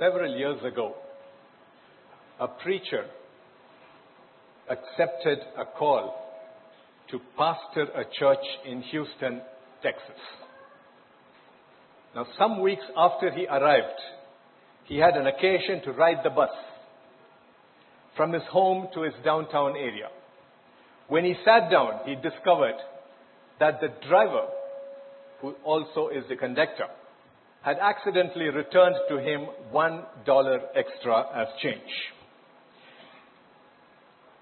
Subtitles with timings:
[0.00, 0.94] several years ago,
[2.40, 3.04] a preacher
[4.68, 6.14] accepted a call
[7.10, 9.42] to pastor a church in Houston,
[9.82, 10.20] Texas.
[12.14, 14.00] Now, some weeks after he arrived,
[14.84, 16.50] he had an occasion to ride the bus
[18.16, 20.08] from his home to his downtown area.
[21.08, 22.76] When he sat down, he discovered
[23.58, 24.46] that the driver,
[25.42, 26.86] who also is the conductor,
[27.62, 31.90] had accidentally returned to him one dollar extra as change.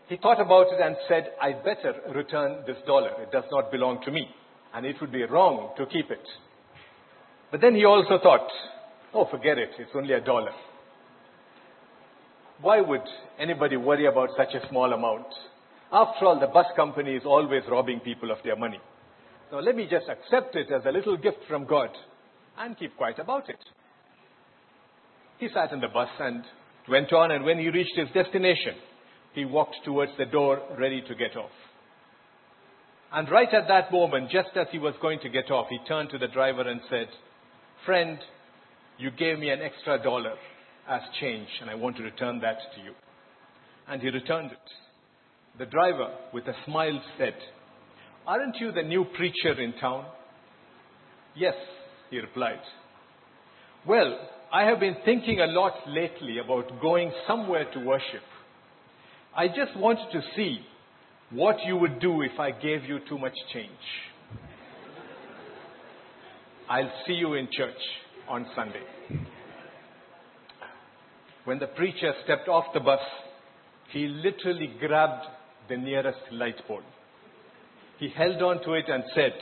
[0.09, 3.11] He thought about it and said, I better return this dollar.
[3.21, 4.27] It does not belong to me,
[4.75, 6.27] and it would be wrong to keep it.
[7.51, 8.49] But then he also thought,
[9.13, 10.53] oh, forget it, it's only a dollar.
[12.61, 13.03] Why would
[13.39, 15.27] anybody worry about such a small amount?
[15.93, 18.81] After all, the bus company is always robbing people of their money.
[19.53, 21.91] Now let me just accept it as a little gift from God
[22.59, 23.59] and keep quiet about it.
[25.39, 26.43] He sat in the bus and
[26.89, 28.75] went on, and when he reached his destination,
[29.33, 31.51] he walked towards the door ready to get off.
[33.13, 36.11] And right at that moment, just as he was going to get off, he turned
[36.11, 37.09] to the driver and said,
[37.87, 38.19] Friend,
[38.99, 40.35] you gave me an extra dollar
[40.89, 42.93] as change, and I want to return that to you.
[43.87, 44.59] And he returned it.
[45.59, 47.35] The driver, with a smile, said,
[48.27, 50.05] Aren't you the new preacher in town?
[51.35, 51.55] Yes,
[52.11, 52.61] he replied.
[53.87, 54.19] Well,
[54.53, 58.23] I have been thinking a lot lately about going somewhere to worship.
[59.37, 60.61] I just wanted to see
[61.31, 63.71] what you would do if I gave you too much change.
[66.69, 67.79] I'll see you in church
[68.29, 68.83] on Sunday.
[71.45, 73.01] When the preacher stepped off the bus,
[73.91, 75.25] he literally grabbed
[75.69, 76.83] the nearest light pole.
[77.99, 79.33] He held on to it and said,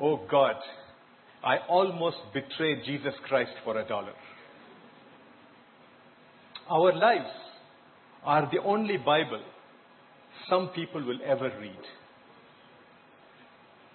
[0.00, 0.54] Oh God,
[1.44, 4.14] I almost betrayed Jesus Christ for a dollar.
[6.70, 7.30] Our lives
[8.24, 9.42] are the only Bible
[10.48, 11.84] some people will ever read.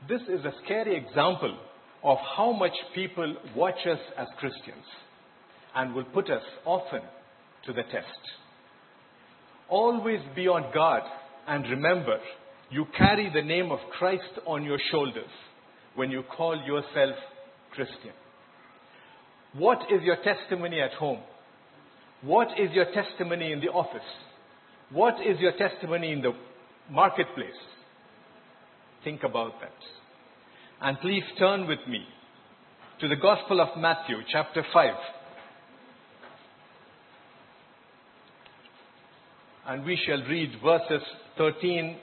[0.07, 1.57] This is a scary example
[2.03, 4.85] of how much people watch us as Christians
[5.75, 7.01] and will put us often
[7.65, 8.05] to the test.
[9.67, 11.03] Always be on guard
[11.47, 12.19] and remember
[12.69, 15.31] you carry the name of Christ on your shoulders
[15.95, 17.15] when you call yourself
[17.73, 18.13] Christian.
[19.53, 21.21] What is your testimony at home?
[22.21, 24.01] What is your testimony in the office?
[24.91, 26.33] What is your testimony in the
[26.89, 27.59] marketplace?
[29.03, 29.71] Think about that.
[30.81, 32.05] And please turn with me
[32.99, 34.93] to the Gospel of Matthew, chapter 5.
[39.67, 41.01] And we shall read verses
[41.37, 41.97] 13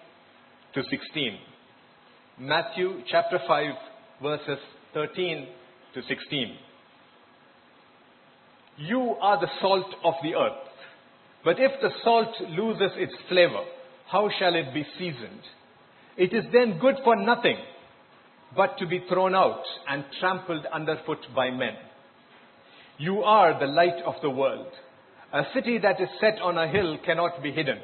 [0.75, 1.39] to 16.
[2.39, 3.75] Matthew chapter 5,
[4.23, 4.59] verses
[4.95, 5.49] 13
[5.95, 6.57] to 16.
[8.79, 10.67] You are the salt of the earth.
[11.45, 13.65] But if the salt loses its flavor,
[14.11, 15.43] how shall it be seasoned?
[16.17, 17.57] It is then good for nothing
[18.57, 21.75] but to be thrown out and trampled underfoot by men.
[22.99, 24.69] You are the light of the world.
[25.33, 27.79] A city that is set on a hill cannot be hidden.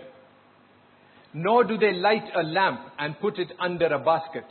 [1.35, 4.47] Nor do they light a lamp and put it under a basket,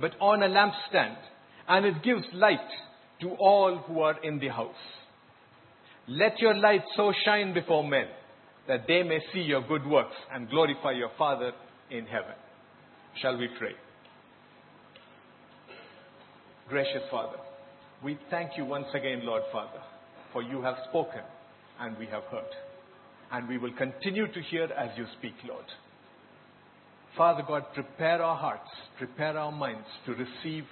[0.00, 1.16] but on a lampstand,
[1.68, 2.58] and it gives light
[3.20, 4.74] to all who are in the house.
[6.06, 8.06] Let your light so shine before men
[8.68, 11.52] that they may see your good works and glorify your Father
[11.90, 12.34] in heaven.
[13.20, 13.72] Shall we pray?
[16.68, 17.38] Gracious Father,
[18.02, 19.80] we thank you once again, Lord Father,
[20.32, 21.20] for you have spoken
[21.80, 22.42] and we have heard.
[23.32, 25.64] And we will continue to hear as you speak, Lord.
[27.16, 30.64] Father God, prepare our hearts, prepare our minds to receive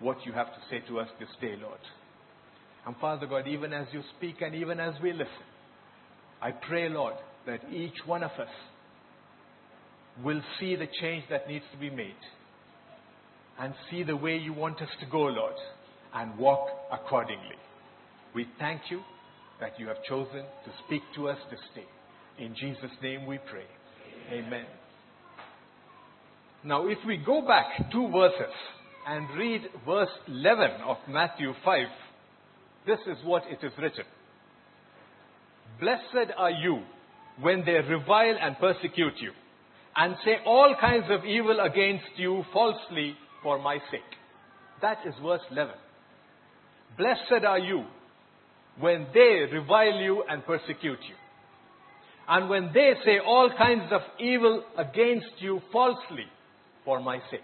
[0.00, 1.80] what you have to say to us this day, Lord.
[2.86, 5.28] And Father God, even as you speak and even as we listen,
[6.40, 7.14] I pray, Lord,
[7.46, 8.48] that each one of us
[10.24, 12.14] will see the change that needs to be made
[13.58, 15.54] and see the way you want us to go, Lord,
[16.14, 17.56] and walk accordingly.
[18.34, 19.00] We thank you
[19.60, 21.86] that you have chosen to speak to us this day.
[22.44, 23.64] In Jesus' name we pray.
[24.32, 24.66] Amen.
[26.64, 28.54] Now, if we go back two verses
[29.08, 31.86] and read verse 11 of Matthew 5,
[32.86, 34.04] this is what it is written.
[35.80, 36.82] Blessed are you
[37.40, 39.32] when they revile and persecute you
[39.96, 44.00] and say all kinds of evil against you falsely for my sake.
[44.82, 45.74] That is verse 11.
[46.98, 47.84] Blessed are you
[48.78, 51.14] when they revile you and persecute you.
[52.28, 56.26] And when they say all kinds of evil against you falsely
[56.84, 57.40] for my sake.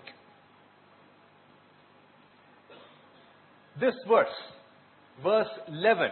[3.81, 4.29] This verse,
[5.23, 6.11] verse 11,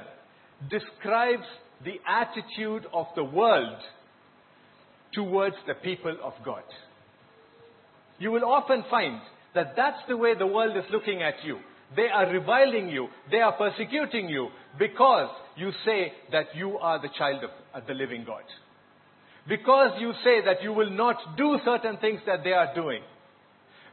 [0.71, 1.45] describes
[1.85, 3.79] the attitude of the world
[5.13, 6.63] towards the people of God.
[8.19, 9.21] You will often find
[9.55, 11.59] that that's the way the world is looking at you.
[11.95, 13.09] They are reviling you.
[13.31, 14.49] They are persecuting you
[14.79, 17.45] because you say that you are the child
[17.75, 18.45] of the living God.
[19.49, 23.03] Because you say that you will not do certain things that they are doing.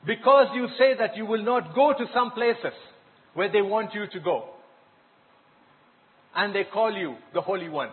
[0.05, 2.73] Because you say that you will not go to some places
[3.39, 4.49] where they want you to go.
[6.35, 7.91] And they call you the Holy One.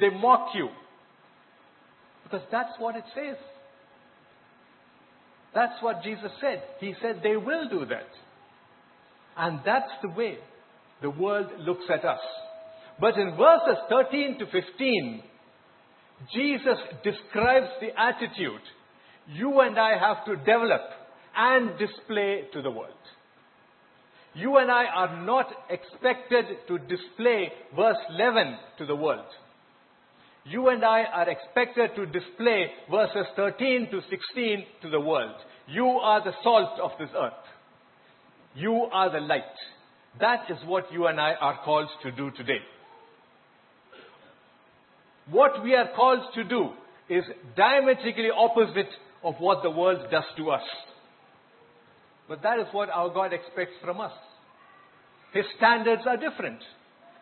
[0.00, 0.68] They mock you.
[2.24, 3.36] Because that's what it says.
[5.54, 6.60] That's what Jesus said.
[6.80, 8.08] He said they will do that.
[9.36, 10.38] And that's the way
[11.00, 12.18] the world looks at us.
[13.00, 15.22] But in verses 13 to 15,
[16.34, 18.62] Jesus describes the attitude
[19.28, 20.82] you and I have to develop
[21.36, 22.90] and display to the world.
[24.36, 29.24] You and I are not expected to display verse 11 to the world.
[30.44, 35.36] You and I are expected to display verses 13 to 16 to the world.
[35.66, 37.32] You are the salt of this earth.
[38.54, 39.42] You are the light.
[40.20, 42.60] That is what you and I are called to do today.
[45.30, 46.70] What we are called to do
[47.08, 47.24] is
[47.56, 48.90] diametrically opposite
[49.24, 50.62] of what the world does to us.
[52.28, 54.12] But that is what our God expects from us.
[55.32, 56.60] His standards are different,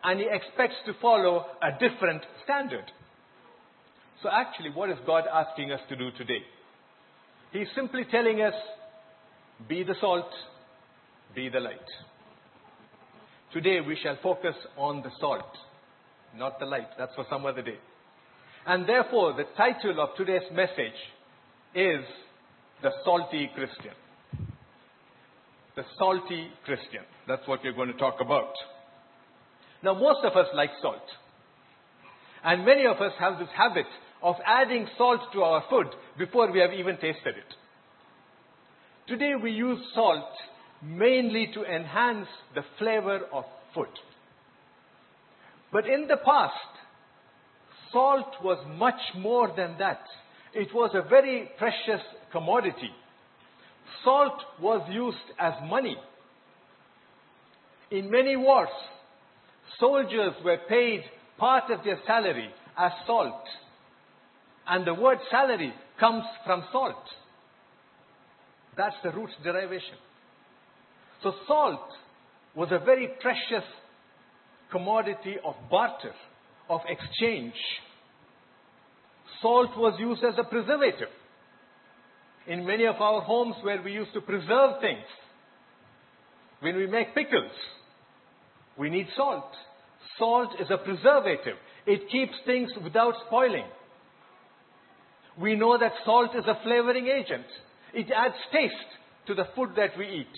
[0.03, 2.85] and He expects to follow a different standard.
[4.23, 6.41] So, actually, what is God asking us to do today?
[7.51, 8.53] He's simply telling us
[9.67, 10.29] be the salt,
[11.35, 11.77] be the light.
[13.53, 15.45] Today, we shall focus on the salt,
[16.35, 16.87] not the light.
[16.97, 17.77] That's for some other day.
[18.65, 20.97] And therefore, the title of today's message
[21.75, 22.03] is
[22.81, 23.93] The Salty Christian.
[25.75, 27.03] The Salty Christian.
[27.27, 28.53] That's what we're going to talk about.
[29.83, 31.03] Now, most of us like salt.
[32.43, 33.85] And many of us have this habit
[34.21, 35.87] of adding salt to our food
[36.17, 37.55] before we have even tasted it.
[39.07, 40.29] Today, we use salt
[40.81, 43.43] mainly to enhance the flavor of
[43.73, 43.87] food.
[45.71, 46.53] But in the past,
[47.91, 50.01] salt was much more than that.
[50.53, 52.01] It was a very precious
[52.31, 52.91] commodity.
[54.03, 55.95] Salt was used as money.
[57.91, 58.69] In many wars,
[59.79, 61.01] soldiers were paid
[61.37, 63.43] part of their salary as salt.
[64.67, 67.03] And the word salary comes from salt.
[68.75, 69.95] That's the root derivation.
[71.23, 71.87] So salt
[72.55, 73.67] was a very precious
[74.71, 76.13] commodity of barter,
[76.69, 77.53] of exchange.
[79.41, 81.09] Salt was used as a preservative.
[82.47, 85.05] In many of our homes where we used to preserve things,
[86.59, 87.51] when we make pickles,
[88.77, 89.51] we need salt.
[90.19, 91.57] Salt is a preservative.
[91.85, 93.65] It keeps things without spoiling.
[95.39, 97.45] We know that salt is a flavoring agent.
[97.93, 98.73] It adds taste
[99.27, 100.35] to the food that we eat.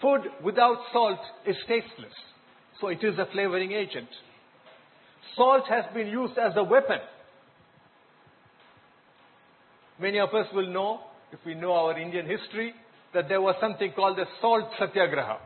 [0.00, 2.12] Food without salt is tasteless.
[2.80, 4.08] So it is a flavoring agent.
[5.36, 6.98] Salt has been used as a weapon.
[10.00, 11.00] Many of us will know,
[11.32, 12.74] if we know our Indian history,
[13.12, 15.38] that there was something called the salt satyagraha.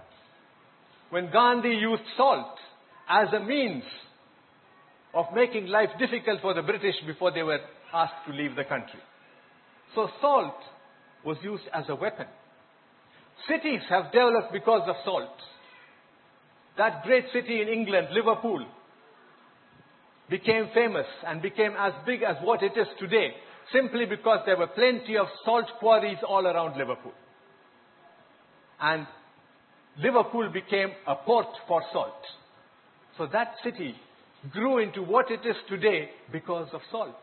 [1.10, 2.56] When Gandhi used salt
[3.08, 3.84] as a means
[5.14, 7.60] of making life difficult for the British before they were
[7.92, 9.00] asked to leave the country.
[9.94, 10.54] So salt
[11.24, 12.26] was used as a weapon.
[13.48, 15.30] Cities have developed because of salt.
[16.76, 18.66] That great city in England, Liverpool,
[20.28, 23.32] became famous and became as big as what it is today
[23.72, 27.12] simply because there were plenty of salt quarries all around Liverpool.
[28.80, 29.06] And
[29.98, 32.22] Liverpool became a port for salt.
[33.16, 33.94] So that city
[34.52, 37.16] grew into what it is today because of salt.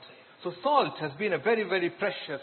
[0.43, 2.41] So salt has been a very, very precious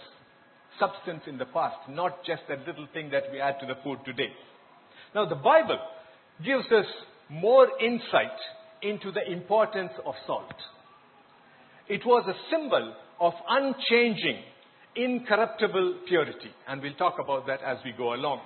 [0.81, 3.99] substance in the past, not just that little thing that we add to the food
[4.05, 4.33] today.
[5.15, 5.79] Now the Bible
[6.45, 6.87] gives us
[7.29, 8.39] more insight
[8.81, 10.55] into the importance of salt.
[11.89, 14.43] It was a symbol of unchanging,
[14.97, 16.51] incorruptible purity.
[16.69, 18.41] And we'll talk about that as we go along.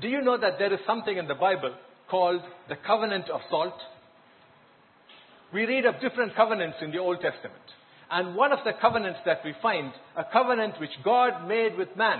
[0.00, 1.74] Do you know that there is something in the Bible
[2.08, 3.74] called the covenant of salt?
[5.52, 7.62] We read of different covenants in the Old Testament.
[8.10, 12.18] And one of the covenants that we find, a covenant which God made with man,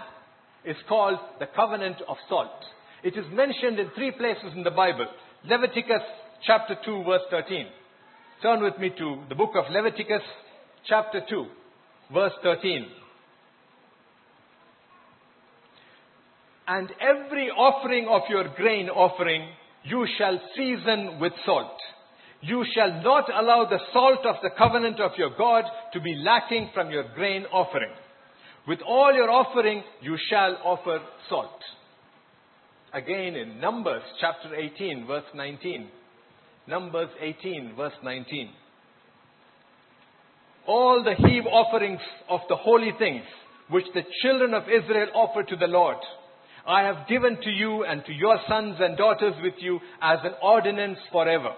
[0.64, 2.50] is called the covenant of salt.
[3.02, 5.06] It is mentioned in three places in the Bible.
[5.44, 6.02] Leviticus
[6.46, 7.66] chapter 2 verse 13.
[8.42, 10.22] Turn with me to the book of Leviticus
[10.86, 11.46] chapter 2
[12.14, 12.86] verse 13.
[16.66, 19.46] And every offering of your grain offering
[19.84, 21.76] you shall season with salt.
[22.40, 26.70] You shall not allow the salt of the covenant of your God to be lacking
[26.72, 27.92] from your grain offering.
[28.66, 31.60] With all your offering, you shall offer salt.
[32.94, 35.88] Again in Numbers chapter 18, verse 19.
[36.66, 38.50] Numbers 18, verse 19.
[40.66, 43.24] All the heave offerings of the holy things
[43.68, 45.96] which the children of Israel offer to the Lord,
[46.66, 50.32] I have given to you and to your sons and daughters with you as an
[50.42, 51.54] ordinance forever.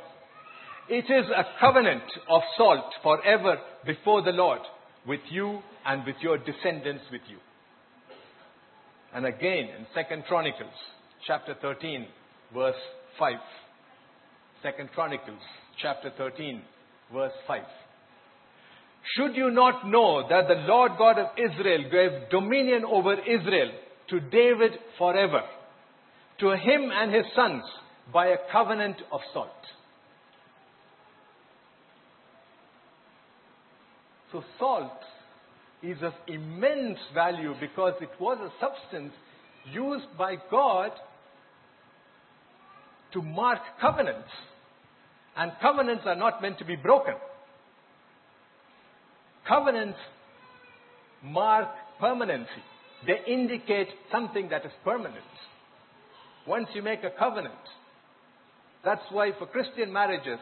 [0.89, 4.61] It is a covenant of salt forever before the Lord
[5.07, 7.39] with you and with your descendants with you.
[9.15, 10.73] And again in Second Chronicles
[11.27, 12.07] chapter 13
[12.55, 12.75] verse
[13.19, 13.35] 5.
[14.63, 15.41] Second Chronicles
[15.81, 16.63] chapter 13
[17.13, 17.63] verse 5.
[19.17, 23.73] Should you not know that the Lord God of Israel gave dominion over Israel
[24.11, 25.41] to David forever,
[26.39, 27.65] to him and his sons
[28.13, 29.49] by a covenant of salt?
[34.31, 34.93] So salt
[35.83, 39.13] is of immense value because it was a substance
[39.73, 40.93] used by God
[43.13, 44.31] to mark covenants.
[45.37, 47.15] And covenants are not meant to be broken.
[49.49, 49.99] Covenants
[51.23, 52.51] mark permanency.
[53.07, 55.25] They indicate something that is permanent.
[56.47, 57.55] Once you make a covenant,
[58.85, 60.39] that's why for Christian marriages,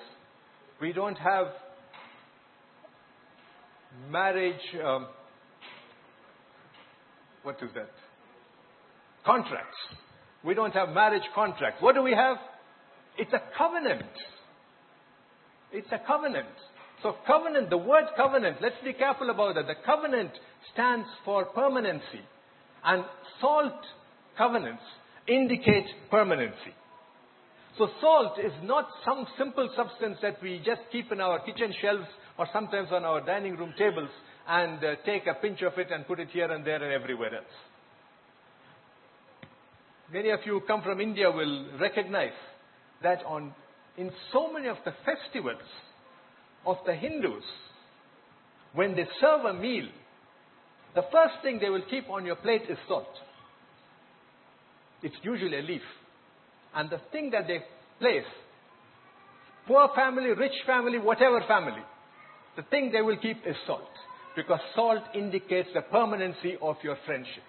[0.80, 1.49] we don't have
[4.11, 5.06] marriage, um,
[7.42, 7.90] what is that?
[9.25, 9.76] Contracts.
[10.42, 11.82] We don't have marriage contracts.
[11.82, 12.37] What do we have?
[13.18, 14.06] It's a covenant.
[15.73, 16.49] It's a covenant.
[17.03, 19.67] So covenant, the word covenant, let's be careful about that.
[19.67, 20.31] The covenant
[20.73, 22.21] stands for permanency.
[22.85, 23.05] And
[23.41, 23.81] salt
[24.37, 24.83] covenants
[25.27, 26.75] indicate permanency.
[27.79, 32.07] So salt is not some simple substance that we just keep in our kitchen shelves
[32.37, 34.11] or sometimes on our dining room tables
[34.49, 37.35] and uh, take a pinch of it and put it here and there and everywhere
[37.35, 37.45] else.
[40.12, 42.33] Many of you who come from India will recognize
[43.03, 43.55] that on,
[43.97, 45.62] in so many of the festivals
[46.66, 47.44] of the Hindus,
[48.75, 49.88] when they serve a meal,
[50.94, 53.09] the first thing they will keep on your plate is salt.
[55.02, 55.82] It's usually a leaf.
[56.75, 57.61] And the thing that they
[57.99, 58.28] place,
[59.66, 61.82] poor family, rich family, whatever family,
[62.56, 63.82] the thing they will keep is salt.
[64.37, 67.42] Because salt indicates the permanency of your friendship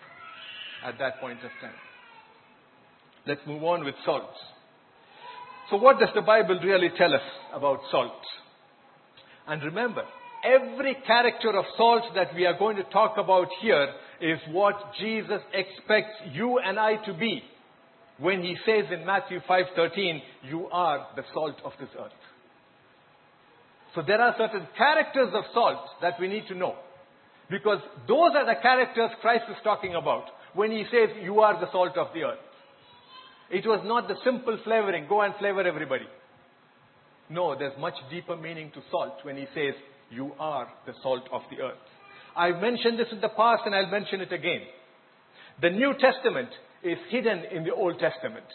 [0.84, 1.76] at that point of time.
[3.28, 4.34] Let's move on with salt.
[5.72, 7.22] So what does the Bible really tell us
[7.54, 8.12] about salt?
[9.48, 10.04] And remember,
[10.44, 13.88] every character of salt that we are going to talk about here
[14.20, 17.42] is what Jesus expects you and I to be
[18.20, 22.22] when he says in Matthew 5:13, "You are the salt of this earth."
[23.96, 26.76] So there are certain characters of salt that we need to know.
[27.50, 31.70] Because those are the characters Christ is talking about when he says, You are the
[31.72, 32.40] salt of the earth.
[33.52, 36.08] It was not the simple flavoring, go and flavor everybody.
[37.30, 39.74] No, there's much deeper meaning to salt when he says,
[40.10, 41.78] You are the salt of the earth.
[42.36, 44.62] I've mentioned this in the past and I'll mention it again.
[45.62, 46.50] The New Testament
[46.84, 48.46] is hidden in the Old Testament,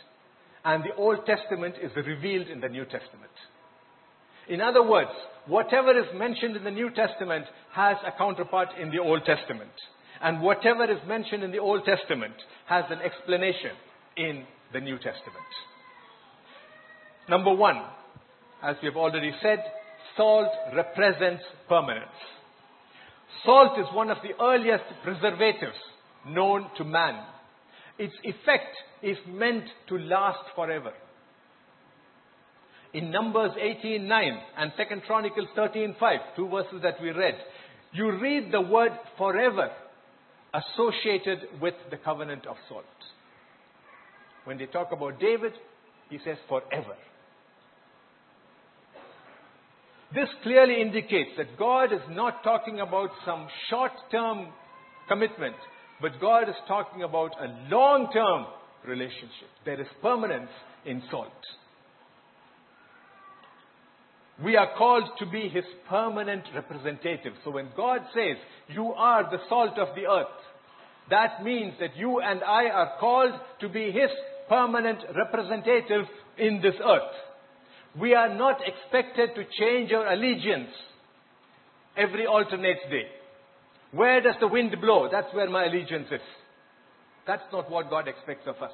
[0.64, 3.30] and the Old Testament is revealed in the New Testament.
[4.48, 5.10] In other words,
[5.46, 9.70] whatever is mentioned in the New Testament has a counterpart in the Old Testament.
[10.22, 12.34] And whatever is mentioned in the Old Testament
[12.66, 13.72] has an explanation
[14.16, 15.52] in the New Testament.
[17.28, 17.82] Number one,
[18.62, 19.62] as we have already said,
[20.16, 22.06] salt represents permanence.
[23.44, 25.76] Salt is one of the earliest preservatives
[26.28, 27.24] known to man.
[27.98, 30.92] Its effect is meant to last forever
[32.96, 37.36] in Numbers 18:9 and Second Chronicles 13:5, two verses that we read,
[37.92, 39.70] you read the word forever
[40.54, 42.84] associated with the covenant of salt.
[44.46, 45.52] When they talk about David,
[46.08, 46.94] he says forever.
[50.14, 54.46] This clearly indicates that God is not talking about some short term
[55.08, 55.56] commitment,
[56.00, 58.46] but God is talking about a long term
[58.86, 59.50] relationship.
[59.64, 60.50] There is permanence
[60.84, 61.32] in salt.
[64.44, 67.32] We are called to be His permanent representative.
[67.44, 68.36] So when God says,
[68.68, 70.26] you are the salt of the earth,
[71.10, 74.10] that means that you and I are called to be His
[74.48, 76.06] permanent representative
[76.38, 77.12] in this earth.
[78.00, 80.70] We are not expected to change our allegiance
[81.96, 83.06] every alternate day.
[83.92, 85.08] Where does the wind blow?
[85.10, 86.20] That's where my allegiance is.
[87.26, 88.72] That's not what God expects of us.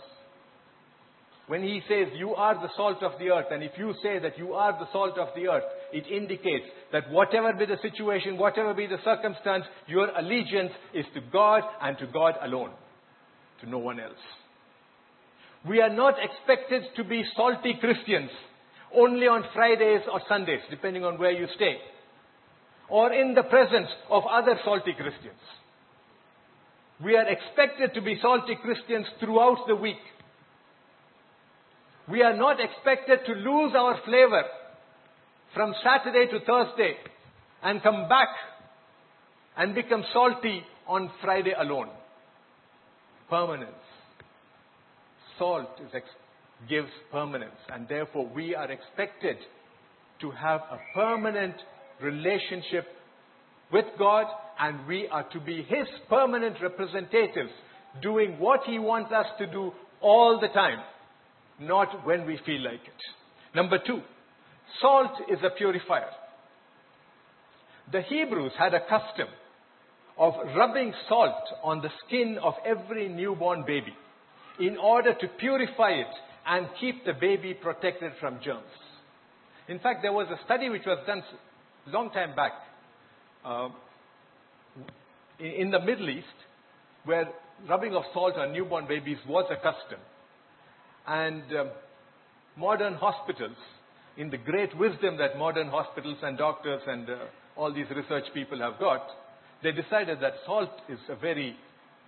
[1.48, 4.38] when he says, You are the salt of the earth, and if you say that
[4.38, 8.72] you are the salt of the earth, it indicates that whatever be the situation, whatever
[8.72, 12.70] be the circumstance, your allegiance is to God and to God alone,
[13.60, 14.12] to no one else.
[15.68, 18.30] We are not expected to be salty Christians
[18.94, 21.76] only on Fridays or Sundays, depending on where you stay,
[22.88, 25.40] or in the presence of other salty Christians.
[27.02, 30.02] We are expected to be salty Christians throughout the week.
[32.08, 34.42] We are not expected to lose our flavor
[35.54, 36.96] from Saturday to Thursday
[37.62, 38.28] and come back
[39.56, 41.88] and become salty on Friday alone.
[43.30, 43.81] Permanence.
[45.38, 45.68] Salt
[46.68, 49.36] gives permanence, and therefore we are expected
[50.20, 51.54] to have a permanent
[52.00, 52.86] relationship
[53.72, 54.26] with God,
[54.60, 57.50] and we are to be His permanent representatives,
[58.02, 60.78] doing what He wants us to do all the time,
[61.60, 63.54] not when we feel like it.
[63.54, 64.00] Number two,
[64.80, 66.10] salt is a purifier.
[67.90, 69.28] The Hebrews had a custom
[70.18, 73.94] of rubbing salt on the skin of every newborn baby
[74.58, 76.14] in order to purify it
[76.46, 78.64] and keep the baby protected from germs.
[79.68, 81.22] In fact, there was a study which was done
[81.86, 82.52] long time back
[83.44, 83.68] uh,
[85.38, 86.26] in the Middle East
[87.04, 87.28] where
[87.68, 89.98] rubbing of salt on newborn babies was a custom.
[91.06, 91.70] And um,
[92.56, 93.56] modern hospitals,
[94.16, 97.16] in the great wisdom that modern hospitals and doctors and uh,
[97.56, 99.06] all these research people have got,
[99.62, 101.56] they decided that salt is a very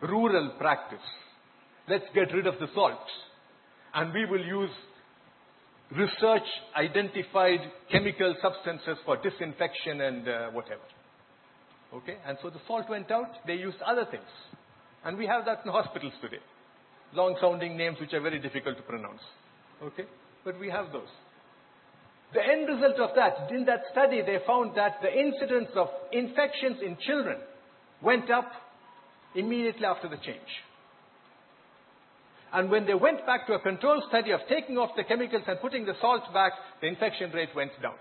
[0.00, 0.98] rural practice.
[1.88, 2.98] Let's get rid of the salt.
[3.94, 4.70] And we will use
[5.96, 7.60] research identified
[7.90, 10.82] chemical substances for disinfection and uh, whatever.
[11.94, 12.16] Okay?
[12.26, 14.28] And so the salt went out, they used other things.
[15.04, 16.42] And we have that in hospitals today.
[17.12, 19.20] Long sounding names which are very difficult to pronounce.
[19.82, 20.04] Okay?
[20.44, 21.12] But we have those.
[22.32, 26.78] The end result of that, in that study, they found that the incidence of infections
[26.84, 27.36] in children
[28.02, 28.50] went up
[29.36, 30.48] immediately after the change.
[32.54, 35.60] And when they went back to a control study of taking off the chemicals and
[35.60, 37.96] putting the salt back, the infection rate went down.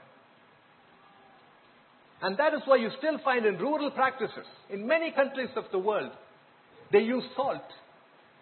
[2.22, 5.80] And that is why you still find in rural practices, in many countries of the
[5.80, 6.12] world,
[6.92, 7.64] they use salt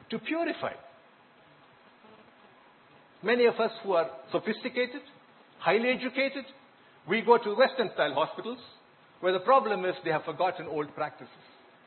[0.10, 0.74] to purify.
[3.24, 5.02] Many of us who are sophisticated,
[5.60, 6.43] highly educated,
[7.08, 8.60] we go to Western style hospitals
[9.21, 11.34] where the problem is they have forgotten old practices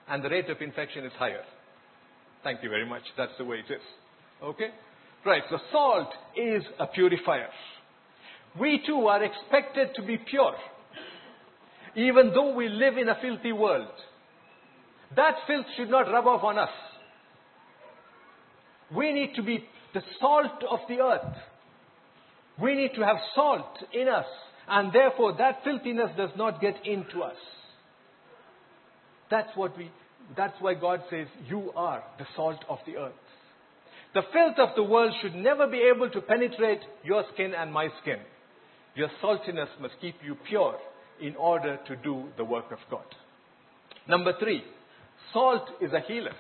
[0.09, 1.45] and the rate of infection is higher.
[2.43, 3.03] Thank you very much.
[3.19, 3.83] That's the way it is.
[4.43, 4.69] Okay?
[5.25, 7.49] Right, so salt is a purifier.
[8.59, 10.55] We too are expected to be pure,
[11.97, 13.89] even though we live in a filthy world.
[15.17, 16.69] That filth should not rub off on us.
[18.95, 21.37] We need to be the salt of the earth.
[22.61, 24.27] We need to have salt in us,
[24.69, 27.37] and therefore that filthiness does not get into us.
[29.31, 29.91] That's what we,
[30.37, 33.13] that's why God says, You are the salt of the earth.
[34.15, 37.89] The filth of the world should never be able to penetrate your skin and my
[38.01, 38.19] skin.
[38.95, 40.77] Your saltiness must keep you pure
[41.21, 43.05] in order to do the work of God.
[44.09, 44.63] Number three,
[45.33, 46.35] salt is a healer.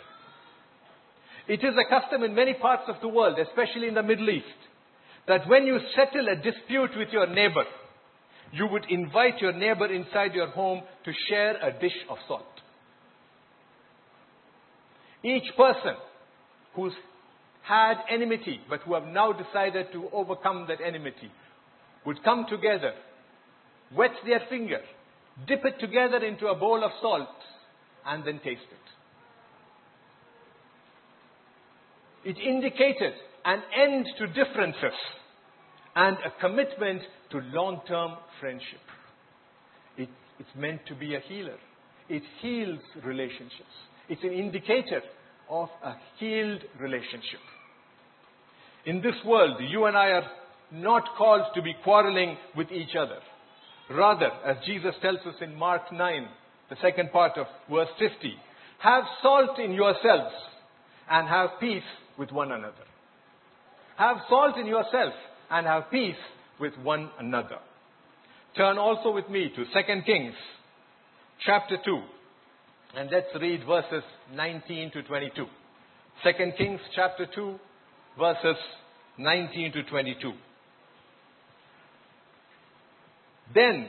[1.49, 4.47] It is a custom in many parts of the world, especially in the Middle East,
[5.27, 7.65] that when you settle a dispute with your neighbor,
[8.53, 12.47] you would invite your neighbor inside your home to share a dish of salt.
[15.25, 15.97] Each person
[16.75, 16.93] who's
[17.67, 21.31] had enmity, but who have now decided to overcome that enmity,
[22.05, 22.93] would come together,
[23.97, 24.81] wet their finger,
[25.47, 27.29] dip it together into a bowl of salt,
[28.07, 28.79] and then taste it.
[32.31, 34.99] It indicated an end to differences
[35.97, 38.81] and a commitment to long term friendship.
[39.97, 41.57] It, it's meant to be a healer.
[42.09, 43.75] It heals relationships.
[44.09, 45.01] It's an indicator
[45.49, 47.41] of a healed relationship.
[48.87, 50.31] In this world, you and I are
[50.73, 53.19] not called to be quarreling with each other.
[53.91, 56.29] Rather, as Jesus tells us in Mark 9,
[56.71, 58.35] the second part of verse 50,
[58.79, 60.35] have salt in yourselves
[61.11, 61.83] and have peace
[62.19, 62.85] with one another.
[63.97, 65.15] Have salt in yourself
[65.51, 66.17] and have peace
[66.61, 67.59] with one another.
[68.57, 70.35] Turn also with me to 2 Kings
[71.45, 72.03] chapter 2
[72.97, 75.47] and let's read verses 19 to 22.
[76.23, 77.59] 2 Kings chapter 2
[78.19, 78.57] verses
[79.19, 80.33] 19 to 22.
[83.55, 83.89] Then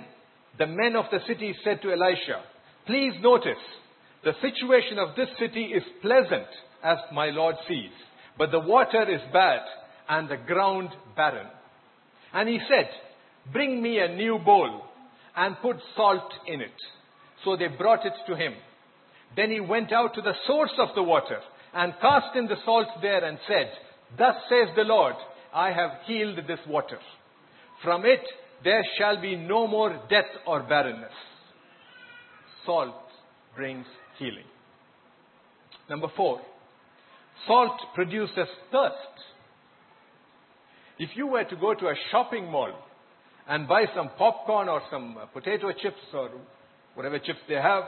[0.58, 2.42] the men of the city said to Elisha,
[2.86, 3.62] Please notice,
[4.24, 6.48] the situation of this city is pleasant,
[6.84, 7.92] as my Lord sees,
[8.38, 9.62] but the water is bad,
[10.08, 11.48] and the ground barren.
[12.34, 12.90] And he said,
[13.52, 14.82] Bring me a new bowl
[15.36, 16.76] and put salt in it.
[17.44, 18.54] So they brought it to him.
[19.36, 21.40] Then he went out to the source of the water
[21.74, 23.72] and cast in the salt there and said,
[24.18, 25.16] Thus says the Lord,
[25.54, 27.00] I have healed this water.
[27.84, 28.22] From it
[28.64, 31.12] there shall be no more death or barrenness.
[32.66, 32.96] Salt
[33.56, 33.86] brings
[34.18, 34.46] healing.
[35.90, 36.42] Number four,
[37.48, 39.16] salt produces thirst.
[40.98, 42.74] If you were to go to a shopping mall
[43.48, 46.32] and buy some popcorn or some uh, potato chips or
[46.96, 47.84] whatever chips they have,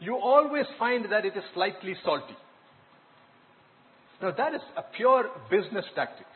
[0.00, 2.36] you always find that it is slightly salty.
[4.22, 6.26] Now that is a pure business tactic.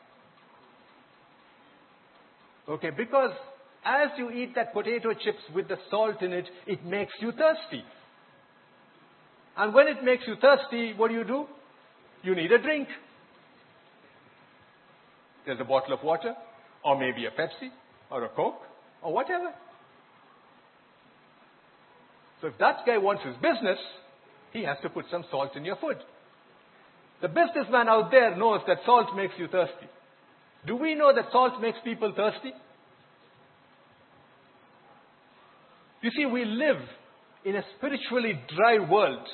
[2.69, 3.31] Okay, because
[3.85, 7.85] as you eat that potato chips with the salt in it, it makes you thirsty.
[9.57, 11.47] And when it makes you thirsty, what do you do?
[12.25, 12.89] You need a drink.
[15.47, 16.35] There's a bottle of water,
[16.85, 17.71] or maybe a Pepsi,
[18.11, 18.63] or a Coke,
[19.01, 19.53] or whatever.
[22.41, 23.79] So if that guy wants his business,
[24.53, 25.99] he has to put some salt in your food.
[27.23, 29.89] The businessman out there knows that salt makes you thirsty.
[30.67, 32.53] Do we know that salt makes people thirsty?
[36.03, 36.83] You see, we live
[37.45, 39.27] in a spiritually dry world,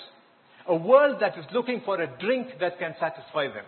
[0.66, 3.64] a world that is looking for a drink that can satisfy them.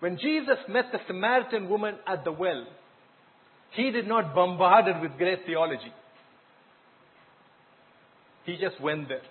[0.00, 2.66] When Jesus met the Samaritan woman at the well,
[3.70, 5.92] he did not bombard her with great theology.
[8.44, 9.22] He just went there,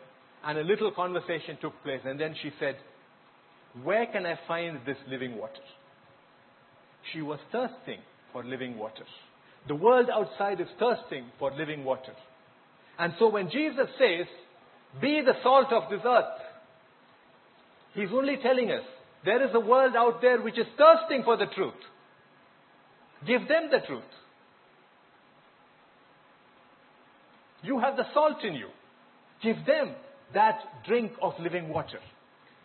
[0.45, 2.77] and a little conversation took place, and then she said,
[3.83, 5.53] Where can I find this living water?
[7.13, 7.99] She was thirsting
[8.33, 9.05] for living water.
[9.67, 12.13] The world outside is thirsting for living water.
[12.97, 14.27] And so when Jesus says,
[14.99, 16.25] Be the salt of this earth,
[17.93, 18.83] He's only telling us
[19.25, 21.73] there is a world out there which is thirsting for the truth.
[23.27, 24.03] Give them the truth.
[27.63, 28.69] You have the salt in you.
[29.43, 29.93] Give them
[30.33, 31.99] that drink of living water.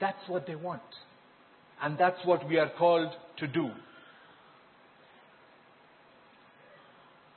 [0.00, 0.82] That's what they want.
[1.82, 3.70] And that's what we are called to do.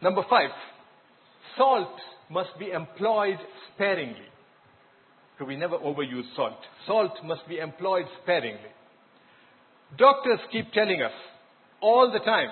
[0.02, 0.50] Number five,
[1.58, 1.90] salt
[2.30, 3.38] must be employed
[3.74, 4.28] sparingly.
[5.38, 6.58] So we never overuse salt.
[6.86, 8.72] Salt must be employed sparingly.
[9.98, 11.14] Doctors keep telling us
[11.82, 12.50] all the time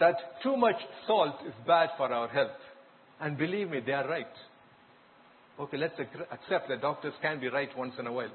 [0.00, 2.50] that too much salt is bad for our health.
[3.20, 4.26] And believe me, they are right.
[5.60, 8.30] Okay, let's accept that doctors can be right once in a while.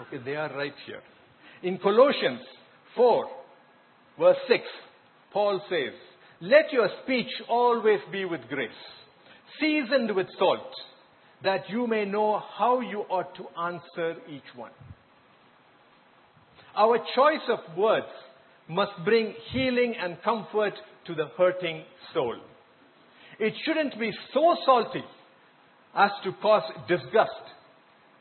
[0.00, 1.02] Okay, they are right here.
[1.62, 2.40] In Colossians
[2.96, 3.26] 4,
[4.18, 4.62] verse 6,
[5.32, 5.92] Paul says,
[6.40, 8.70] Let your speech always be with grace,
[9.60, 10.72] seasoned with salt,
[11.44, 14.72] that you may know how you ought to answer each one.
[16.74, 18.06] Our choice of words
[18.68, 20.72] must bring healing and comfort
[21.06, 22.36] to the hurting soul.
[23.42, 25.02] It shouldn't be so salty
[25.96, 27.42] as to cause disgust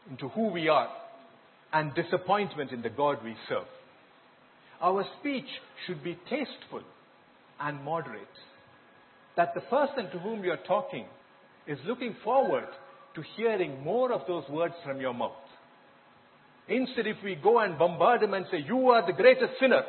[0.10, 0.90] into who we are
[1.72, 3.68] and disappointment in the God we serve.
[4.82, 5.46] Our speech
[5.86, 6.82] should be tasteful
[7.60, 8.36] and moderate.
[9.38, 11.06] That the person to whom you're talking
[11.68, 12.66] is looking forward
[13.14, 15.34] to hearing more of those words from your mouth.
[16.68, 19.84] Instead, if we go and bombard him and say, You are the greatest sinner,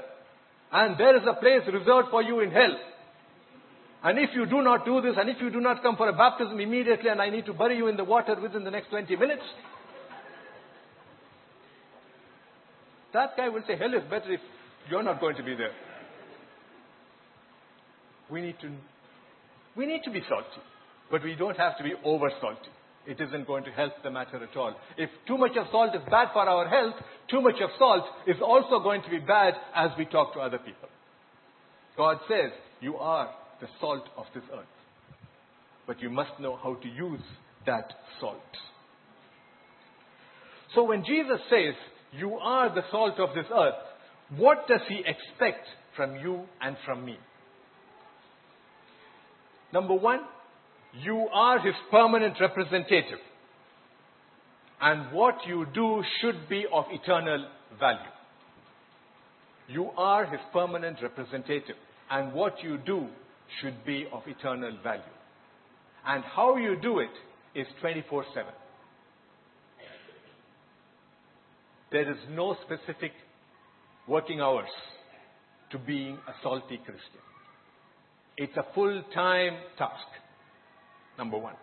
[0.71, 2.77] and there is a place reserved for you in hell.
[4.05, 6.13] And if you do not do this, and if you do not come for a
[6.13, 9.15] baptism immediately, and I need to bury you in the water within the next 20
[9.17, 9.43] minutes,
[13.13, 14.41] that guy will say, Hell is better if
[14.91, 15.73] you're not going to be there.
[18.31, 18.73] We need to,
[19.77, 20.63] we need to be salty,
[21.11, 22.71] but we don't have to be over salty
[23.07, 24.75] it isn't going to help the matter at all.
[24.97, 26.95] If too much of salt is bad for our health,
[27.29, 30.59] too much of salt is also going to be bad as we talk to other
[30.59, 30.89] people.
[31.97, 33.31] God says, You are
[33.63, 34.67] the salt of this earth.
[35.87, 37.23] But you must know how to use
[37.65, 38.37] that salt.
[40.75, 41.75] So when Jesus says,
[42.13, 43.75] You are the salt of this earth,
[44.37, 47.17] what does he expect from you and from me?
[49.73, 50.21] Number one,
[51.01, 53.19] you are his permanent representative.
[54.81, 57.47] And what you do should be of eternal
[57.79, 57.99] value.
[59.69, 61.77] You are his permanent representative.
[62.11, 63.09] And what you do
[63.61, 65.03] should be of eternal value.
[66.07, 67.11] And how you do it
[67.55, 68.53] is 24 7.
[71.91, 73.13] There is no specific
[74.09, 74.71] working hours
[75.71, 77.21] to being a salty Christian.
[78.37, 80.07] It's a full time task.
[81.19, 81.55] Number one.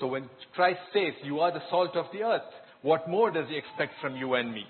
[0.00, 2.42] So when Christ says, You are the salt of the earth,
[2.82, 4.64] what more does he expect from you and me?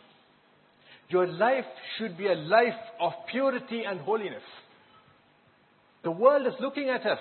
[1.09, 1.65] Your life
[1.99, 4.43] should be a life of purity and holiness.
[6.05, 7.19] The world is looking at us.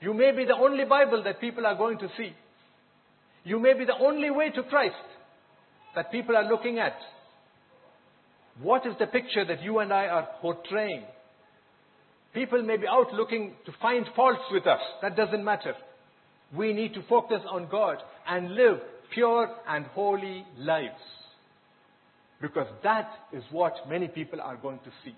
[0.00, 2.32] You may be the only Bible that people are going to see.
[3.44, 4.94] You may be the only way to Christ
[5.94, 6.96] that people are looking at.
[8.62, 11.04] What is the picture that you and I are portraying?
[12.34, 14.80] People may be out looking to find faults with us.
[15.02, 15.74] That doesn't matter.
[16.54, 18.78] We need to focus on God and live
[19.12, 21.00] pure and holy lives.
[22.40, 25.14] Because that is what many people are going to see.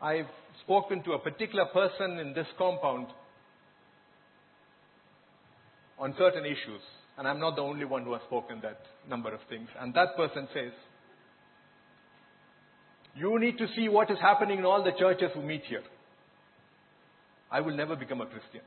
[0.00, 0.28] I've
[0.62, 3.06] spoken to a particular person in this compound
[5.98, 6.82] on certain issues,
[7.16, 9.68] and I'm not the only one who has spoken that number of things.
[9.80, 10.72] And that person says,
[13.14, 15.82] You need to see what is happening in all the churches who meet here.
[17.50, 18.60] I will never become a Christian.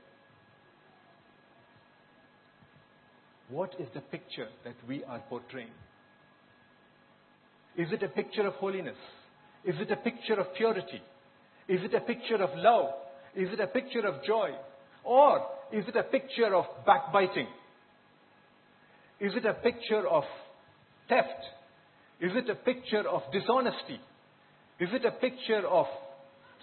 [3.48, 5.70] What is the picture that we are portraying?
[7.76, 8.96] Is it a picture of holiness?
[9.64, 11.02] Is it a picture of purity?
[11.70, 12.90] Is it a picture of love?
[13.36, 14.50] Is it a picture of joy?
[15.04, 17.46] Or is it a picture of backbiting?
[19.20, 20.24] Is it a picture of
[21.08, 21.28] theft?
[22.20, 24.00] Is it a picture of dishonesty?
[24.80, 25.86] Is it a picture of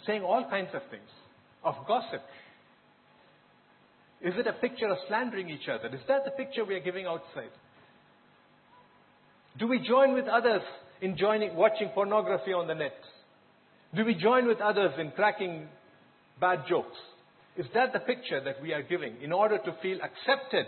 [0.05, 1.09] saying all kinds of things,
[1.63, 2.21] of gossip?
[4.21, 5.87] Is it a picture of slandering each other?
[5.95, 7.51] Is that the picture we are giving outside?
[9.57, 10.63] Do we join with others
[11.01, 12.97] in joining, watching pornography on the net?
[13.95, 15.67] Do we join with others in cracking
[16.39, 16.97] bad jokes?
[17.57, 20.65] Is that the picture that we are giving in order to feel accepted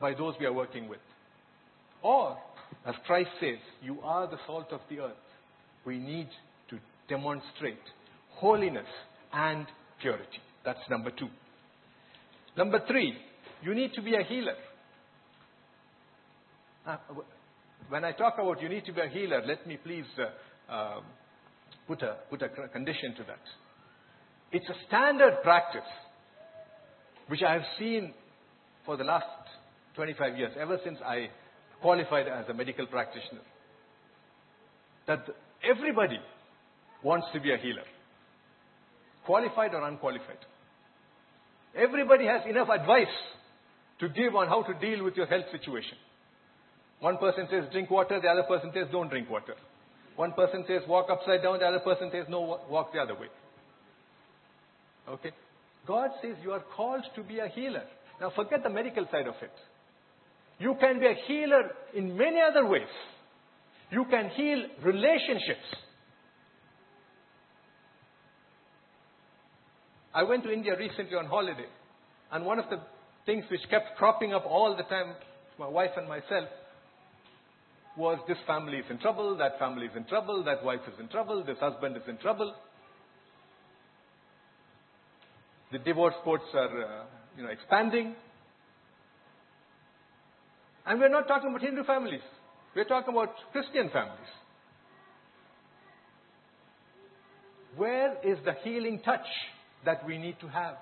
[0.00, 1.00] by those we are working with?
[2.02, 2.38] Or,
[2.86, 5.12] as Christ says, you are the salt of the earth.
[5.84, 6.28] We need
[6.70, 7.80] to demonstrate
[8.30, 8.86] holiness
[9.32, 9.66] and
[10.00, 10.40] purity.
[10.64, 11.28] That's number two.
[12.56, 13.14] Number three,
[13.62, 14.54] you need to be a healer.
[16.86, 16.96] Uh,
[17.88, 21.00] when I talk about you need to be a healer, let me please uh, uh,
[21.86, 23.40] put, a, put a condition to that.
[24.52, 25.88] It's a standard practice
[27.28, 28.14] which I have seen
[28.84, 29.26] for the last
[29.96, 31.28] 25 years, ever since I
[31.80, 33.40] qualified as a medical practitioner.
[35.06, 35.24] That
[35.68, 36.18] everybody
[37.02, 37.84] wants to be a healer,
[39.24, 40.38] qualified or unqualified.
[41.76, 43.06] Everybody has enough advice
[44.00, 45.98] to give on how to deal with your health situation.
[47.00, 49.54] One person says drink water, the other person says don't drink water.
[50.16, 53.28] One person says walk upside down, the other person says no, walk the other way.
[55.08, 55.30] Okay?
[55.86, 57.84] God says you are called to be a healer.
[58.20, 59.52] Now forget the medical side of it.
[60.58, 62.88] You can be a healer in many other ways.
[63.90, 65.66] You can heal relationships.
[70.14, 71.66] I went to India recently on holiday,
[72.32, 72.80] and one of the
[73.26, 75.14] things which kept cropping up all the time,
[75.58, 76.48] my wife and myself,
[77.96, 81.08] was this family is in trouble, that family is in trouble, that wife is in
[81.08, 82.54] trouble, this husband is in trouble.
[85.72, 87.04] The divorce courts are, uh,
[87.36, 88.14] you know, expanding.
[90.86, 92.20] And we're not talking about Hindu families.
[92.74, 94.30] We're talking about Christian families.
[97.76, 99.26] Where is the healing touch
[99.84, 100.76] that we need to have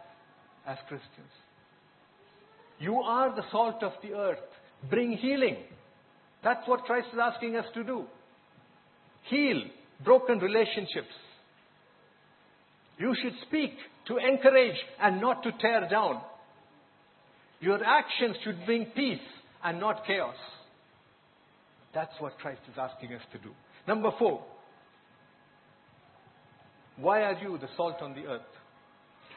[0.66, 1.32] as Christians?
[2.78, 4.38] You are the salt of the earth.
[4.90, 5.56] Bring healing.
[6.44, 8.04] That's what Christ is asking us to do.
[9.30, 9.62] Heal
[10.04, 11.14] broken relationships.
[12.98, 13.72] You should speak
[14.08, 16.20] to encourage and not to tear down.
[17.60, 19.18] Your actions should bring peace
[19.64, 20.36] and not chaos.
[21.94, 23.50] That's what Christ is asking us to do.
[23.88, 24.42] Number four.
[26.96, 28.42] Why are you the salt on the earth?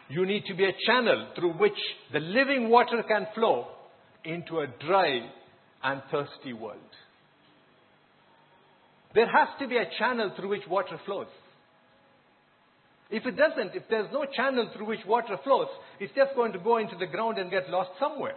[0.09, 1.77] You need to be a channel through which
[2.11, 3.67] the living water can flow
[4.23, 5.21] into a dry
[5.83, 6.79] and thirsty world.
[9.13, 11.27] There has to be a channel through which water flows.
[13.09, 16.59] If it doesn't, if there's no channel through which water flows, it's just going to
[16.59, 18.35] go into the ground and get lost somewhere.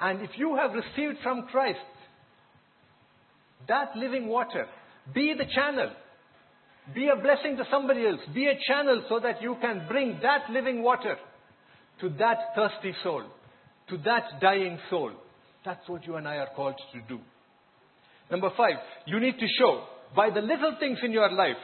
[0.00, 1.78] And if you have received from Christ
[3.68, 4.66] that living water,
[5.14, 5.90] be the channel.
[6.94, 8.20] Be a blessing to somebody else.
[8.34, 11.16] Be a channel so that you can bring that living water
[12.00, 13.22] to that thirsty soul,
[13.88, 15.12] to that dying soul.
[15.64, 17.20] That's what you and I are called to do.
[18.30, 19.84] Number five, you need to show
[20.16, 21.56] by the little things in your life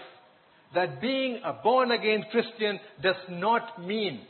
[0.74, 4.20] that being a born again Christian does not mean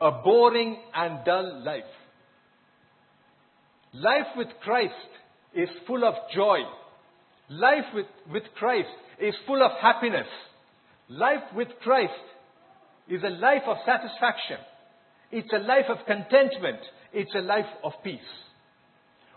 [0.00, 1.82] a boring and dull life.
[3.92, 4.92] Life with Christ
[5.54, 6.58] is full of joy.
[7.48, 8.88] Life with, with Christ
[9.20, 10.26] is full of happiness.
[11.08, 12.12] Life with Christ
[13.08, 14.58] is a life of satisfaction.
[15.30, 16.80] It's a life of contentment.
[17.12, 18.18] It's a life of peace.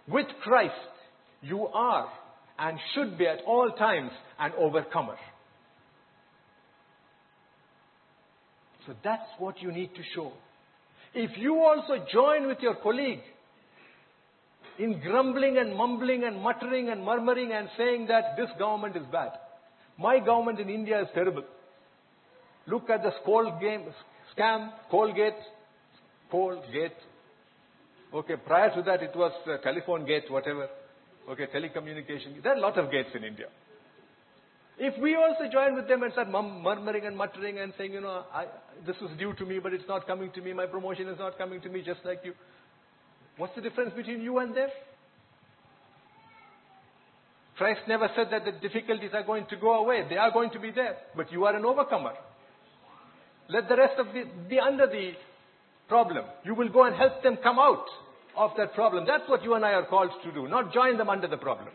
[0.08, 0.73] With Christ,
[1.41, 2.10] you are
[2.60, 5.17] and should be at all times an overcomer.
[8.86, 10.34] So that's what you need to show.
[11.13, 13.21] If you also join with your colleague
[14.79, 19.32] in grumbling and mumbling and muttering and murmuring and saying that this government is bad.
[19.97, 21.43] My government in India is terrible.
[22.65, 23.86] Look at the Skoal game,
[24.36, 25.39] scam, Coalgate,
[26.34, 26.98] Coalgate.
[28.13, 30.67] Okay, prior to that it was uh, telephone gate, whatever.
[31.30, 32.41] Okay, telecommunication.
[32.41, 33.48] There are a lot of gates in India.
[34.78, 38.24] If we also join with them and start murmuring and muttering and saying, you know,
[38.34, 38.46] I,
[38.88, 41.38] this was due to me, but it's not coming to me, my promotion is not
[41.38, 42.34] coming to me, just like you.
[43.38, 44.69] What's the difference between you and them?
[47.56, 50.06] Christ never said that the difficulties are going to go away.
[50.10, 50.98] They are going to be there.
[51.15, 52.13] But you are an overcomer.
[53.48, 55.12] Let the rest of the be under the
[55.93, 56.25] problem.
[56.43, 57.86] You will go and help them come out
[58.36, 59.06] of that problem.
[59.06, 61.69] That's what you and I are called to do, not join them under the problem.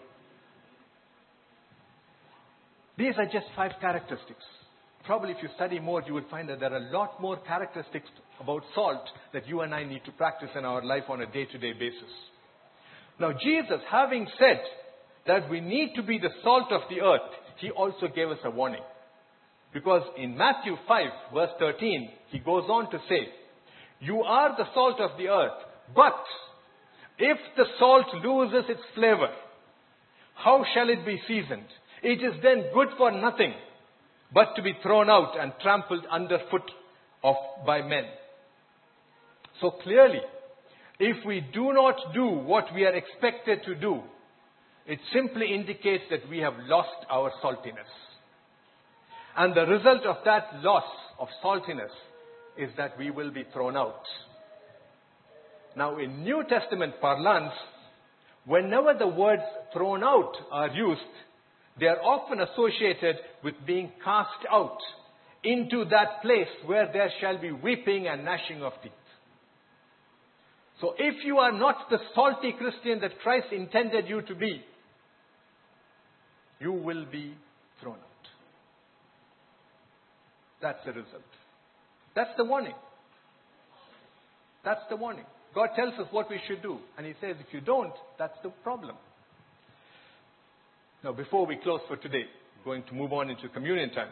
[2.97, 4.43] These are just five characteristics.
[5.05, 8.09] Probably if you study more, you will find that there are a lot more characteristics
[8.41, 11.75] about salt that you and I need to practice in our life on a day-to-day
[11.75, 12.13] basis.
[13.21, 14.63] Now Jesus, having said
[15.29, 18.51] that we need to be the salt of the earth, he also gave us a
[18.51, 18.83] warning.
[19.73, 23.29] Because in Matthew 5 verse 13, he goes on to say,
[24.01, 25.59] you are the salt of the earth,
[25.95, 26.23] but
[27.19, 29.31] if the salt loses its flavor,
[30.35, 31.67] how shall it be seasoned?
[32.03, 33.55] It is then good for nothing
[34.33, 36.71] but to be thrown out and trampled underfoot
[37.25, 37.35] of,
[37.67, 38.05] by men.
[39.61, 40.21] So clearly,
[41.01, 44.03] if we do not do what we are expected to do,
[44.87, 47.91] it simply indicates that we have lost our saltiness.
[49.37, 50.85] And the result of that loss
[51.19, 51.91] of saltiness
[52.59, 54.03] is that we will be thrown out.
[55.77, 57.53] Now, in New Testament parlance,
[58.45, 59.43] whenever the words
[59.73, 61.01] thrown out are used,
[61.79, 64.79] they are often associated with being cast out
[65.45, 68.93] into that place where there shall be weeping and gnashing of teeth.
[70.81, 74.63] So if you are not the salty Christian that Christ intended you to be,
[76.61, 77.35] you will be
[77.81, 78.29] thrown out.
[80.61, 81.23] That's the result.
[82.19, 82.75] That's the warning.
[84.65, 85.25] That's the warning.
[85.55, 86.79] God tells us what we should do.
[86.97, 88.97] And He says, if you don't, that's the problem.
[91.05, 92.25] Now, before we close for today,
[92.65, 94.09] going to move on into communion time,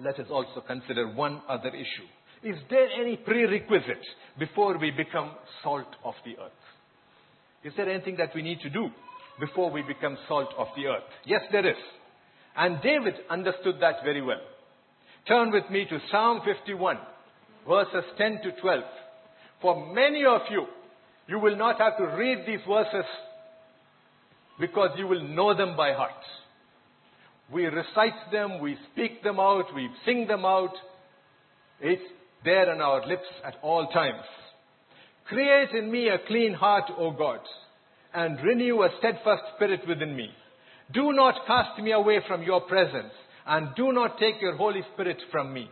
[0.00, 2.08] let us also consider one other issue.
[2.42, 4.06] Is there any prerequisite
[4.38, 6.62] before we become salt of the earth?
[7.64, 8.88] Is there anything that we need to do
[9.38, 11.04] before we become salt of the earth?
[11.26, 11.76] Yes, there is.
[12.56, 14.40] And David understood that very well.
[15.28, 16.96] Turn with me to Psalm 51,
[17.66, 18.82] verses 10 to 12.
[19.62, 20.66] For many of you,
[21.28, 23.04] you will not have to read these verses
[24.60, 26.12] because you will know them by heart.
[27.52, 30.72] We recite them, we speak them out, we sing them out.
[31.80, 32.02] It's
[32.44, 34.24] there on our lips at all times.
[35.28, 37.40] Create in me a clean heart, O God,
[38.14, 40.28] and renew a steadfast spirit within me.
[40.92, 43.12] Do not cast me away from your presence,
[43.46, 45.68] and do not take your Holy Spirit from me.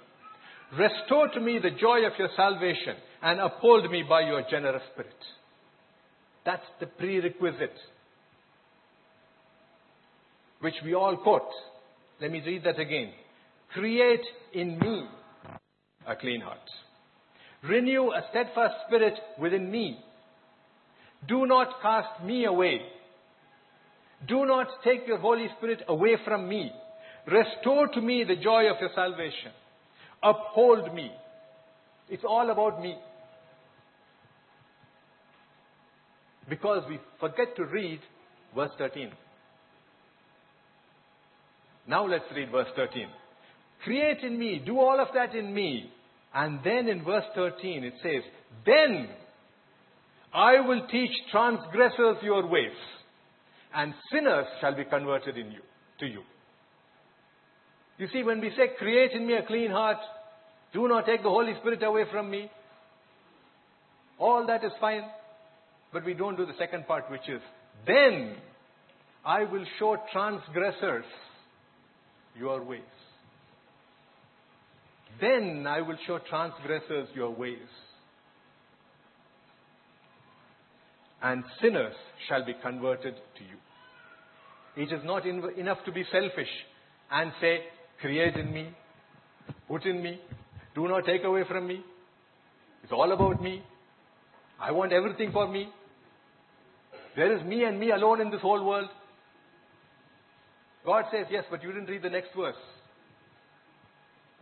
[0.78, 5.14] Restore to me the joy of your salvation, and uphold me by your generous spirit.
[6.44, 7.78] That's the prerequisite
[10.60, 11.42] which we all quote.
[12.20, 13.12] Let me read that again.
[13.74, 15.06] Create in me
[16.06, 16.58] a clean heart.
[17.62, 19.98] Renew a steadfast spirit within me.
[21.28, 22.80] Do not cast me away.
[24.26, 26.70] Do not take your Holy Spirit away from me.
[27.26, 29.52] Restore to me the joy of your salvation.
[30.24, 31.10] Uphold me.
[32.08, 32.96] It's all about me.
[36.48, 38.00] Because we forget to read
[38.54, 39.10] verse 13.
[41.86, 43.06] Now let's read verse 13.
[43.82, 45.90] Create in me, do all of that in me.
[46.34, 48.22] And then in verse 13 it says,
[48.64, 49.08] Then
[50.32, 52.76] I will teach transgressors your ways,
[53.74, 55.60] and sinners shall be converted in you,
[56.00, 56.22] to you.
[57.98, 59.98] You see, when we say, Create in me a clean heart,
[60.72, 62.50] do not take the Holy Spirit away from me,
[64.18, 65.04] all that is fine.
[65.92, 67.40] But we don't do the second part, which is,
[67.86, 68.36] Then
[69.24, 71.04] I will show transgressors
[72.36, 72.80] your ways.
[75.20, 77.58] Then I will show transgressors your ways.
[81.22, 81.94] And sinners
[82.28, 84.84] shall be converted to you.
[84.84, 86.50] It is not enough to be selfish
[87.10, 87.60] and say,
[88.04, 88.68] create in me,
[89.66, 90.20] put in me,
[90.74, 91.80] do not take away from me.
[92.82, 93.62] It's all about me.
[94.60, 95.70] I want everything for me.
[97.16, 98.88] There is me and me alone in this whole world.
[100.84, 102.60] God says, yes, but you didn't read the next verse.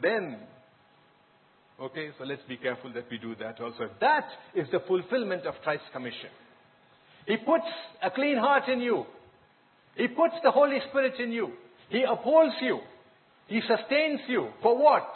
[0.01, 0.39] Then,
[1.81, 3.91] okay, so let's be careful that we do that also.
[4.01, 6.31] That is the fulfillment of Christ's commission.
[7.29, 7.71] He puts
[8.03, 9.05] a clean heart in you.
[9.95, 11.51] He puts the Holy Spirit in you.
[11.91, 12.81] He upholds you.
[13.49, 14.49] He sustains you.
[14.63, 15.09] For what?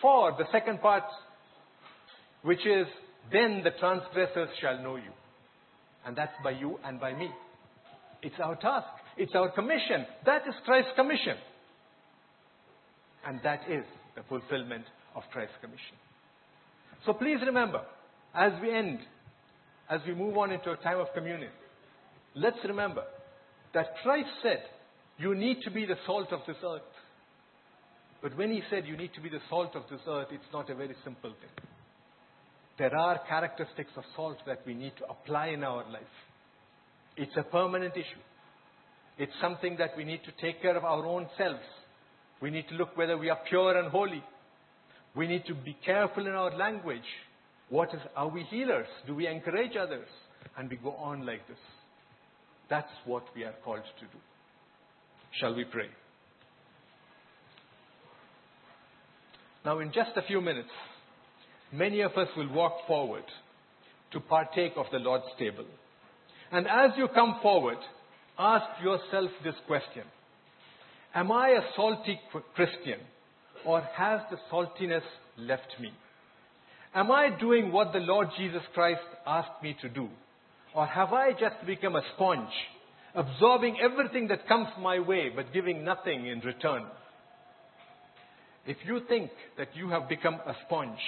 [0.00, 1.04] For the second part,
[2.42, 2.86] which is,
[3.32, 5.12] then the transgressors shall know you.
[6.04, 7.30] And that's by you and by me.
[8.22, 8.86] It's our task.
[9.16, 10.06] It's our commission.
[10.26, 11.36] That is Christ's commission.
[13.26, 13.84] And that is
[14.16, 15.96] the fulfillment of Christ's commission.
[17.06, 17.82] So please remember,
[18.34, 18.98] as we end,
[19.88, 21.50] as we move on into a time of communion,
[22.34, 23.04] let's remember
[23.74, 24.62] that Christ said,
[25.18, 26.82] You need to be the salt of this earth.
[28.22, 30.70] But when he said you need to be the salt of this earth, it's not
[30.70, 31.66] a very simple thing.
[32.78, 36.02] There are characteristics of salt that we need to apply in our life.
[37.16, 38.22] It's a permanent issue.
[39.18, 41.60] It's something that we need to take care of our own selves.
[42.40, 44.22] We need to look whether we are pure and holy.
[45.14, 47.02] We need to be careful in our language.
[47.68, 48.86] What is, are we healers?
[49.06, 50.08] Do we encourage others?
[50.56, 51.58] And we go on like this.
[52.70, 54.18] That's what we are called to do.
[55.40, 55.88] Shall we pray?
[59.64, 60.70] Now, in just a few minutes,
[61.72, 63.24] many of us will walk forward
[64.12, 65.64] to partake of the Lord's table.
[66.50, 67.78] And as you come forward,
[68.38, 70.02] ask yourself this question
[71.14, 72.18] Am I a salty
[72.54, 73.00] Christian,
[73.64, 75.04] or has the saltiness
[75.38, 75.92] left me?
[76.94, 80.08] Am I doing what the Lord Jesus Christ asked me to do?
[80.74, 82.52] Or have I just become a sponge,
[83.14, 86.84] absorbing everything that comes my way but giving nothing in return?
[88.66, 90.98] If you think that you have become a sponge,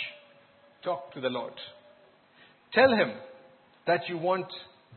[0.83, 1.53] talk to the Lord.
[2.73, 3.13] Tell Him
[3.87, 4.47] that you want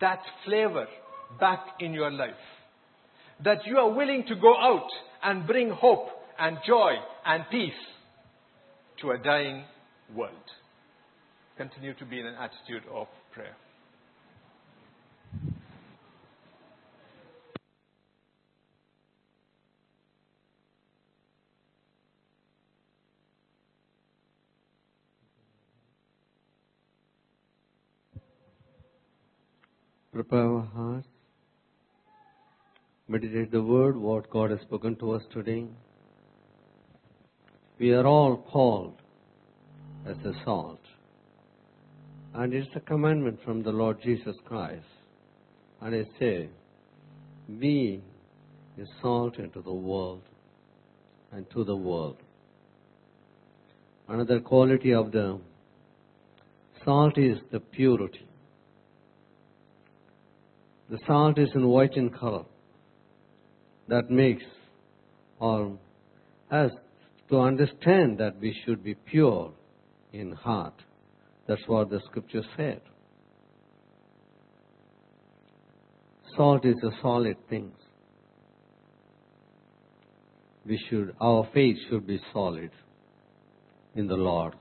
[0.02, 0.88] that flavor
[1.40, 2.32] back in your life.
[3.44, 4.90] That you are willing to go out
[5.24, 6.08] and bring hope
[6.40, 6.94] and joy
[7.26, 7.72] and peace
[9.02, 9.64] to a dying
[10.16, 10.34] world.
[11.58, 13.56] Continue to be in an attitude of prayer.
[30.18, 31.08] Prepare our hearts.
[33.08, 35.68] Meditate the word, what God has spoken to us today.
[37.78, 38.96] We are all called
[40.08, 40.80] as a salt.
[42.34, 44.88] And it's a commandment from the Lord Jesus Christ.
[45.82, 46.50] And I say,
[47.60, 48.02] be
[49.04, 50.24] salt into the world
[51.32, 52.18] and to the world.
[54.08, 55.40] Another quality of the
[56.84, 58.28] salt is the purity.
[60.90, 62.46] The salt is in white in color.
[63.90, 64.44] That makes
[65.40, 65.78] or
[66.50, 66.72] us
[67.30, 69.52] to understand that we should be pure
[70.14, 70.74] in heart.
[71.48, 72.82] That's what the scripture said.
[76.36, 77.72] Salt is a solid thing.
[80.66, 82.72] We should, our faith should be solid
[83.96, 84.54] in the Lord,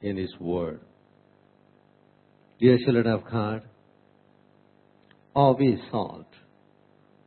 [0.00, 0.80] in His Word.
[2.60, 3.62] Dear children of God,
[5.38, 6.26] are we salt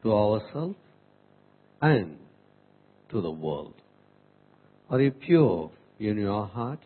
[0.03, 0.76] to ourselves
[1.82, 2.18] and
[3.09, 3.76] to the world?
[4.89, 6.80] Are you pure in your heart?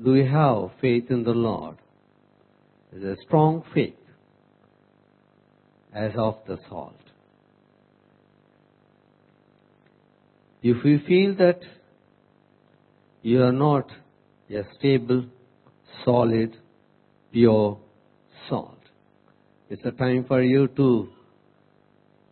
[0.00, 1.78] Do you have faith in the Lord?
[2.92, 3.96] Is a strong faith
[5.92, 6.94] as of the salt.
[10.62, 11.58] If you feel that
[13.22, 13.90] you are not
[14.48, 15.24] a stable,
[16.04, 16.56] solid,
[17.32, 17.80] pure
[18.48, 18.81] salt,
[19.72, 21.08] it's a time for you to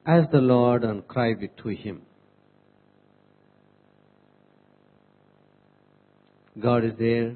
[0.06, 2.02] ask the Lord and cry to Him.
[6.62, 7.34] God is there,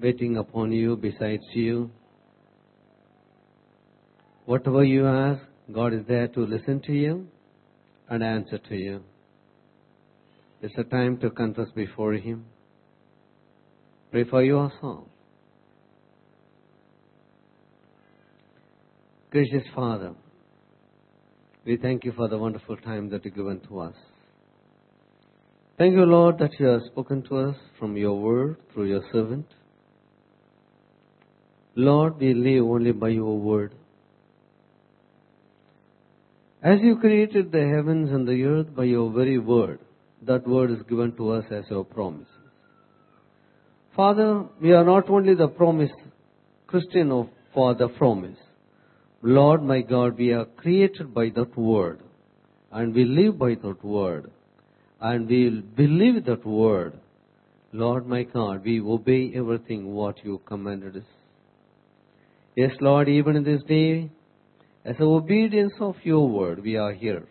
[0.00, 1.90] waiting upon you, besides you.
[4.44, 7.26] Whatever you ask, God is there to listen to you
[8.08, 9.02] and answer to you.
[10.62, 12.44] It's a time to confess before Him.
[14.12, 14.70] Pray for your
[19.30, 20.12] Gracious Father,
[21.64, 23.94] we thank you for the wonderful time that you've given to us.
[25.78, 29.46] Thank you, Lord, that you have spoken to us from your word through your servant.
[31.76, 33.72] Lord, we live only by your word.
[36.60, 39.78] As you created the heavens and the earth by your very word,
[40.22, 42.26] that word is given to us as your promises.
[43.94, 45.92] Father, we are not only the promise
[46.66, 48.36] Christian for the promise.
[49.22, 52.00] Lord my God, we are created by that word
[52.72, 54.30] and we live by that word
[55.00, 56.98] and we believe that word.
[57.72, 61.04] Lord my God, we obey everything what you commanded us.
[62.56, 64.10] Yes, Lord, even in this day,
[64.84, 67.28] as obedience of your word, we are here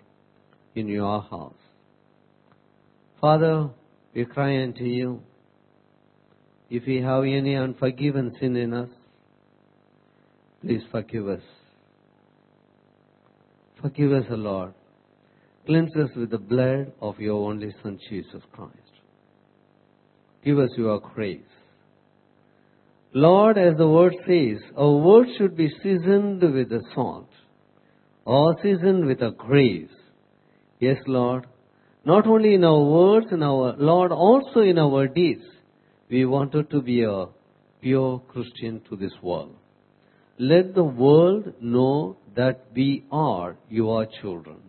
[0.75, 1.53] in your house.
[3.19, 3.69] Father,
[4.13, 5.21] we cry unto you.
[6.69, 8.89] If we have any unforgiven sin in us,
[10.61, 11.41] please forgive us.
[13.81, 14.73] Forgive us, O Lord.
[15.65, 18.73] Cleanse us with the blood of your only Son, Jesus Christ.
[20.43, 21.41] Give us your grace.
[23.13, 27.29] Lord, as the word says, our word should be seasoned with the salt
[28.25, 29.89] or seasoned with a grace.
[30.79, 31.47] Yes, Lord.
[32.05, 35.43] Not only in our words and our Lord, also in our deeds.
[36.09, 37.25] We wanted to be a
[37.81, 39.55] pure Christian to this world.
[40.37, 44.59] Let the world know that we are your children.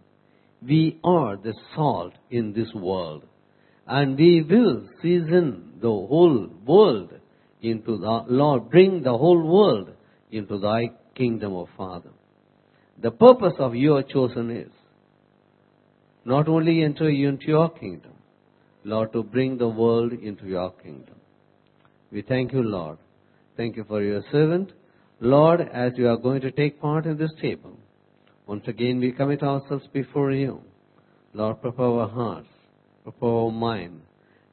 [0.60, 3.22] We are the salt in this world.
[3.86, 7.12] And we will season the whole world
[7.62, 9.90] into the Lord, bring the whole world
[10.32, 12.10] into thy kingdom, O Father.
[13.00, 14.72] The purpose of your chosen is
[16.24, 18.14] not only enter into your kingdom,
[18.82, 21.14] Lord, to bring the world into your kingdom.
[22.10, 22.98] We thank you, Lord.
[23.56, 24.72] Thank you for your servant.
[25.22, 27.76] Lord, as you are going to take part in this table,
[28.46, 30.62] once again we commit ourselves before you.
[31.34, 32.48] Lord, prepare our hearts,
[33.02, 34.00] prepare our mind.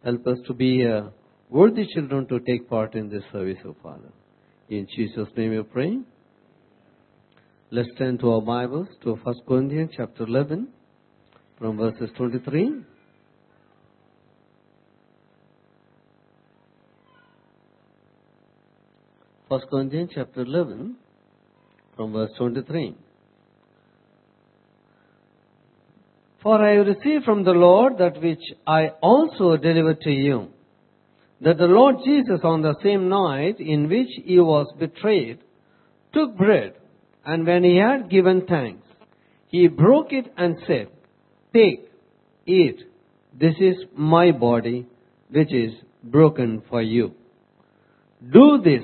[0.04, 1.04] Help us to be uh,
[1.50, 4.12] worthy children to take part in this service, O Father.
[4.68, 6.00] In Jesus' name we pray.
[7.72, 10.68] Let's turn to our Bibles to 1 Corinthians chapter 11
[11.58, 12.84] from verses 23.
[19.50, 20.98] First Corinthians chapter 11
[21.96, 22.98] from verse 23.
[26.44, 30.50] For I received from the Lord that which I also delivered to you,
[31.40, 35.40] that the Lord Jesus on the same night in which he was betrayed
[36.14, 36.74] took bread,
[37.26, 38.86] and when he had given thanks,
[39.48, 40.90] he broke it and said,
[41.54, 41.90] Take,
[42.46, 42.80] eat,
[43.34, 44.86] this is my body,
[45.30, 45.72] which is
[46.04, 47.14] broken for you.
[48.30, 48.84] Do this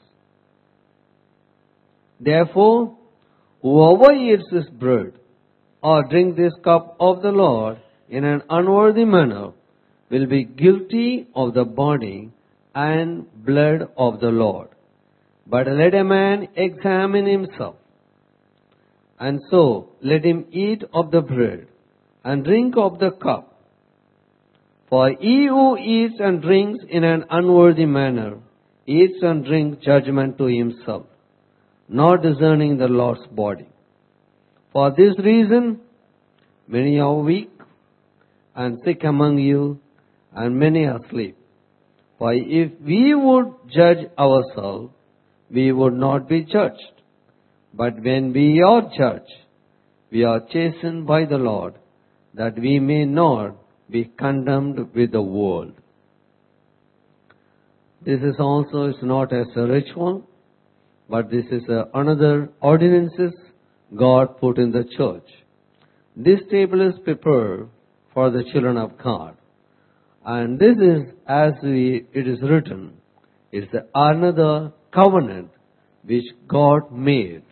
[2.23, 2.95] Therefore,
[3.61, 5.13] whoever eats this bread
[5.81, 9.53] or drink this cup of the Lord in an unworthy manner
[10.11, 12.29] will be guilty of the body
[12.75, 14.69] and blood of the Lord.
[15.47, 17.75] But let a man examine himself,
[19.19, 21.67] and so let him eat of the bread
[22.23, 23.47] and drink of the cup.
[24.89, 28.37] For he who eats and drinks in an unworthy manner
[28.85, 31.05] eats and drinks judgment to himself,
[31.91, 33.67] not discerning the Lord's body.
[34.71, 35.81] For this reason,
[36.65, 37.51] many are weak
[38.55, 39.79] and sick among you,
[40.33, 41.37] and many are asleep.
[42.17, 44.93] For if we would judge ourselves,
[45.49, 46.93] we would not be judged.
[47.73, 49.31] But when we are judged,
[50.11, 51.73] we are chastened by the Lord,
[52.35, 53.55] that we may not
[53.89, 55.73] be condemned with the world.
[58.05, 60.25] This is also is not as a ritual,
[61.11, 63.33] but this is a, another ordinances
[63.95, 65.27] God put in the church.
[66.15, 67.67] This table is prepared
[68.13, 69.35] for the children of God.
[70.25, 72.93] And this is, as we, it is written,
[73.51, 75.51] is the another covenant
[76.05, 77.43] which God made.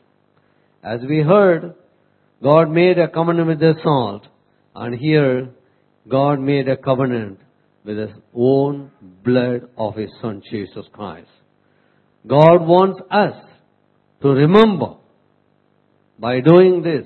[0.81, 1.73] As we heard,
[2.41, 4.25] God made a covenant with the salt,
[4.73, 5.49] and here
[6.07, 7.39] God made a covenant
[7.83, 11.27] with His own blood of His Son Jesus Christ.
[12.25, 13.48] God wants us
[14.21, 14.95] to remember,
[16.19, 17.05] by doing this,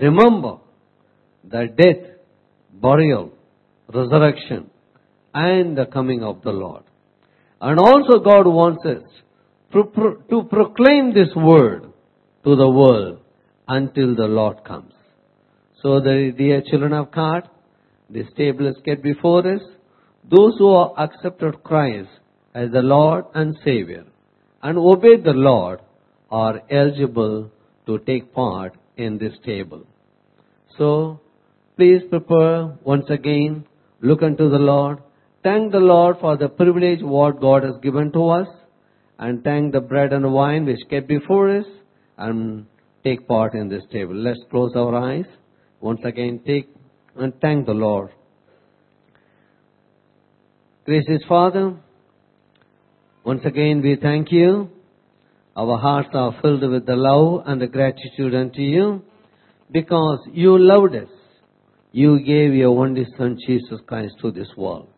[0.00, 0.58] remember
[1.42, 2.18] the death,
[2.72, 3.32] burial,
[3.92, 4.70] resurrection,
[5.32, 6.84] and the coming of the Lord.
[7.60, 9.02] And also God wants us
[9.72, 11.92] to, pro- to proclaim this word
[12.44, 13.18] to the world
[13.66, 14.92] until the Lord comes.
[15.82, 17.48] So the dear children of God,
[18.08, 19.60] this table is kept before us.
[20.30, 22.08] Those who have accepted Christ
[22.54, 24.04] as the Lord and Savior
[24.62, 25.80] and obeyed the Lord
[26.42, 27.50] are eligible
[27.86, 29.86] to take part in this table.
[30.78, 31.20] So,
[31.76, 33.64] please prepare once again,
[34.00, 34.98] look unto the Lord,
[35.44, 38.48] thank the Lord for the privilege what God has given to us,
[39.18, 41.66] and thank the bread and wine which kept before us,
[42.18, 42.66] and
[43.04, 44.14] take part in this table.
[44.14, 45.26] Let's close our eyes.
[45.80, 46.68] Once again, take
[47.16, 48.10] and thank the Lord.
[50.84, 51.76] Gracious Father,
[53.24, 54.73] once again we thank you.
[55.56, 59.02] Our hearts are filled with the love and the gratitude unto you
[59.70, 61.08] because you loved us.
[61.92, 64.88] You gave your only Son Jesus Christ to this world.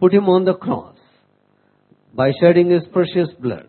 [0.00, 0.96] Put him on the cross
[2.12, 3.68] by shedding his precious blood.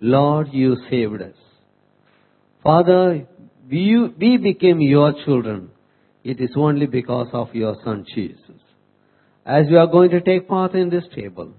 [0.00, 1.36] Lord, you saved us.
[2.62, 3.26] Father,
[3.70, 5.70] we, we became your children.
[6.24, 8.60] It is only because of your Son Jesus.
[9.44, 11.52] As we are going to take part in this table,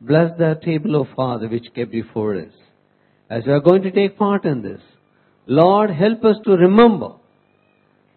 [0.00, 2.52] bless the table of Father which kept before us.
[3.28, 4.80] As we are going to take part in this,
[5.46, 7.14] Lord, help us to remember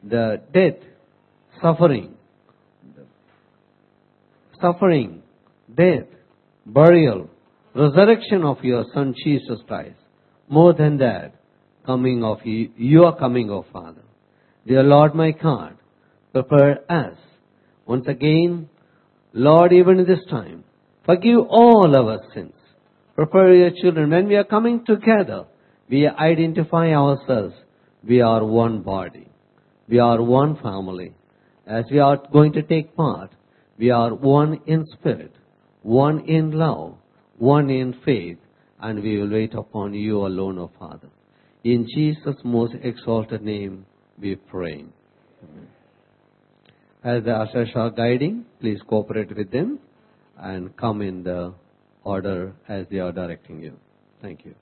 [0.04, 0.88] the death,
[1.62, 2.16] suffering,
[4.62, 5.22] suffering,
[5.76, 6.08] death,
[6.66, 7.30] burial,
[7.76, 9.98] resurrection of your Son Jesus Christ.
[10.48, 11.34] More than that,
[11.86, 14.02] coming of you, your coming, O Father.
[14.66, 15.76] Dear Lord, my God,
[16.34, 17.18] prepare us
[17.88, 18.70] once again,
[19.34, 20.64] Lord, even in this time,
[21.06, 22.54] forgive all our sins.
[23.20, 24.12] Prepare your children.
[24.12, 25.44] When we are coming together,
[25.90, 27.54] we identify ourselves.
[28.08, 29.28] We are one body.
[29.90, 31.12] We are one family.
[31.68, 33.32] As we are going to take part,
[33.78, 35.34] we are one in spirit,
[35.82, 36.96] one in love,
[37.38, 38.38] one in faith,
[38.80, 41.10] and we will wait upon you alone, O Father.
[41.66, 43.86] In Jesus' most exalted name,
[44.18, 44.86] we pray.
[45.44, 45.68] Amen.
[47.04, 49.80] As the ushers are guiding, please cooperate with them
[50.38, 51.54] and come in the
[52.04, 53.78] order as they are directing you.
[54.22, 54.56] Thank you.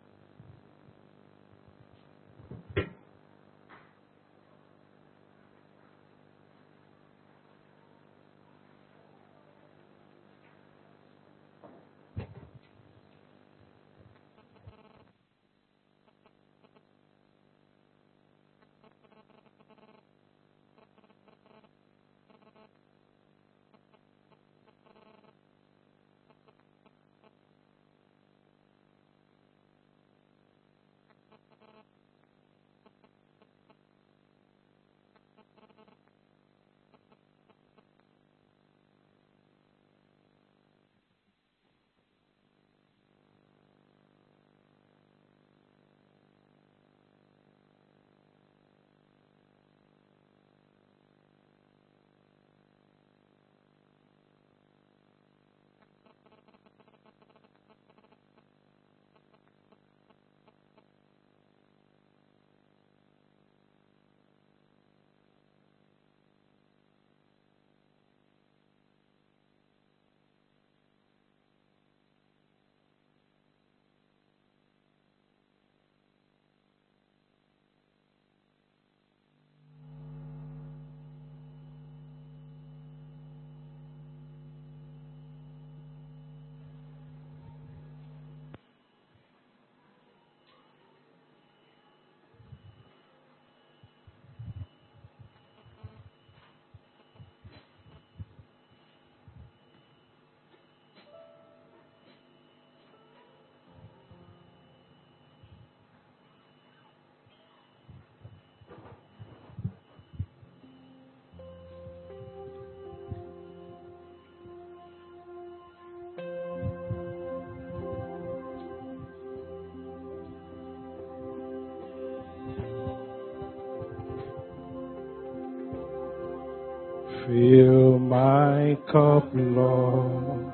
[127.27, 130.45] Fill my cup, Lord.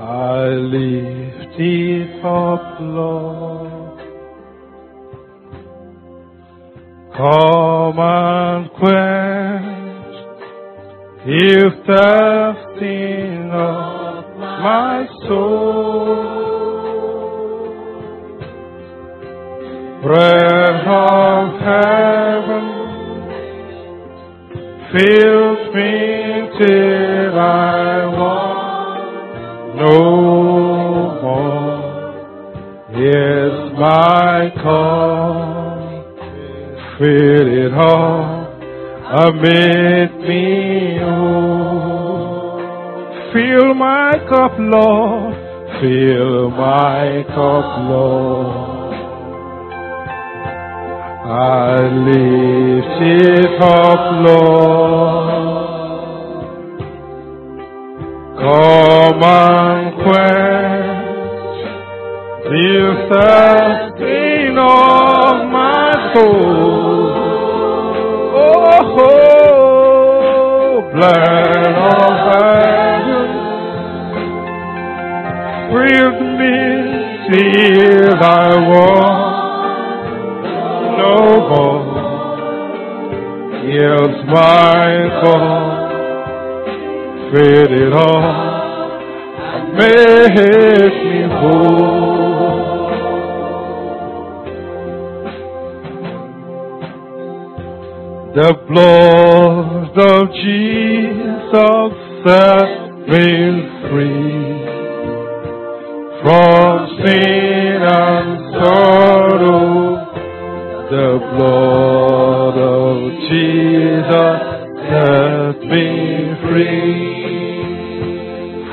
[0.00, 3.13] I lift it up, Lord.
[34.34, 35.78] My cup,
[36.98, 38.24] fill it all,
[39.26, 42.58] amid me, oh.
[43.32, 45.34] Fill my cup, Lord,
[45.80, 48.94] Fill my cup, Lord.
[51.26, 55.64] I lift it up, Lord.
[58.40, 60.54] Come and quench
[62.44, 64.23] the
[64.54, 67.14] thirsting of my soul.
[68.36, 68.80] Oh,
[70.92, 73.30] blood of heaven,
[75.72, 76.58] with me
[77.30, 78.26] till I
[78.70, 79.20] want
[80.98, 81.16] no
[81.50, 81.84] more.
[83.66, 84.90] Yes, my
[85.22, 85.84] God
[87.32, 88.54] fed it all
[89.74, 92.13] make me whole.
[98.34, 101.54] The blood of Jesus
[102.26, 102.70] set
[103.06, 103.30] me
[103.86, 104.58] free
[106.20, 108.28] from sin and
[108.58, 109.70] sorrow.
[110.90, 112.96] The blood of
[113.30, 114.42] Jesus
[114.90, 115.86] set me
[116.50, 117.14] free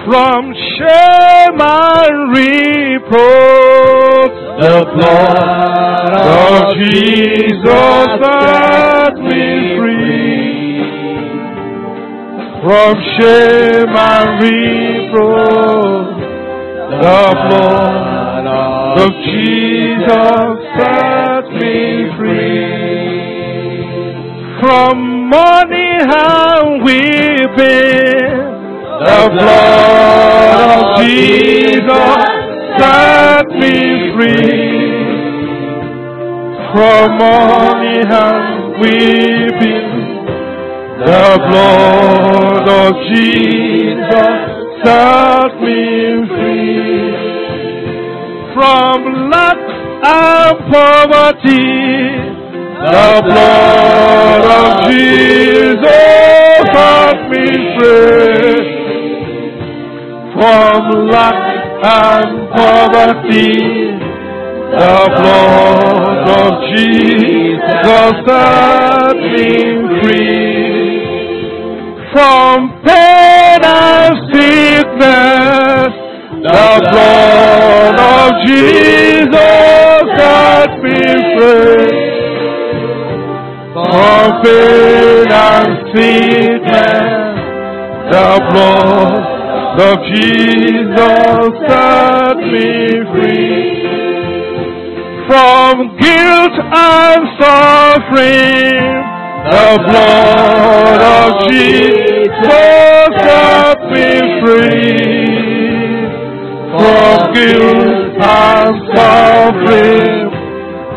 [0.05, 0.41] from
[0.73, 3.21] shame and reproach.
[4.59, 8.11] The blood of Jesus
[12.63, 16.21] from shame and reproach.
[17.01, 18.45] The blood
[19.01, 21.77] of Jesus set me
[22.17, 23.01] free
[24.59, 24.93] from
[25.29, 28.37] mourning and weeping.
[29.05, 32.21] The blood of Jesus
[32.77, 33.75] set me
[34.13, 35.01] free
[36.73, 38.45] from mourning and
[38.79, 39.80] weeping.
[41.03, 44.37] The blood of Jesus
[44.83, 45.81] set me
[46.29, 47.09] free
[48.53, 48.99] from
[49.31, 49.61] lack
[50.05, 51.69] and poverty.
[52.85, 55.89] The blood of Jesus
[56.71, 57.47] set me
[57.77, 58.61] free
[60.37, 61.41] from lack
[61.83, 63.57] and poverty.
[64.69, 69.49] The blood of Jesus set me
[70.01, 70.70] free
[72.11, 75.91] from pain and sickness.
[76.43, 81.01] The blood of Jesus set me
[81.37, 82.01] free
[83.73, 87.33] from pain and sickness.
[88.11, 89.23] The blood
[89.79, 92.69] of Jesus set me
[93.13, 93.81] free
[95.27, 99.00] from guilt and suffering.
[99.43, 102.45] The blood of Jesus
[103.25, 105.25] set me free
[106.77, 110.29] from guilt and suffering.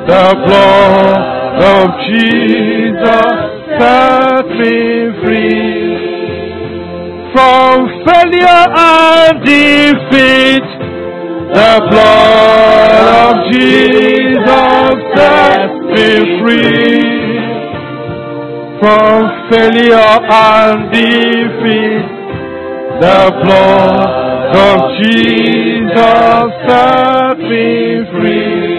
[0.06, 3.36] The blood of Jesus
[3.78, 4.76] set me
[5.24, 5.96] free
[7.32, 7.74] from
[8.04, 10.68] failure and defeat.
[11.54, 16.08] The blood of Jesus set me
[16.40, 17.03] free
[18.84, 22.04] from failure and defeat.
[23.00, 28.74] The blood of Jesus set me free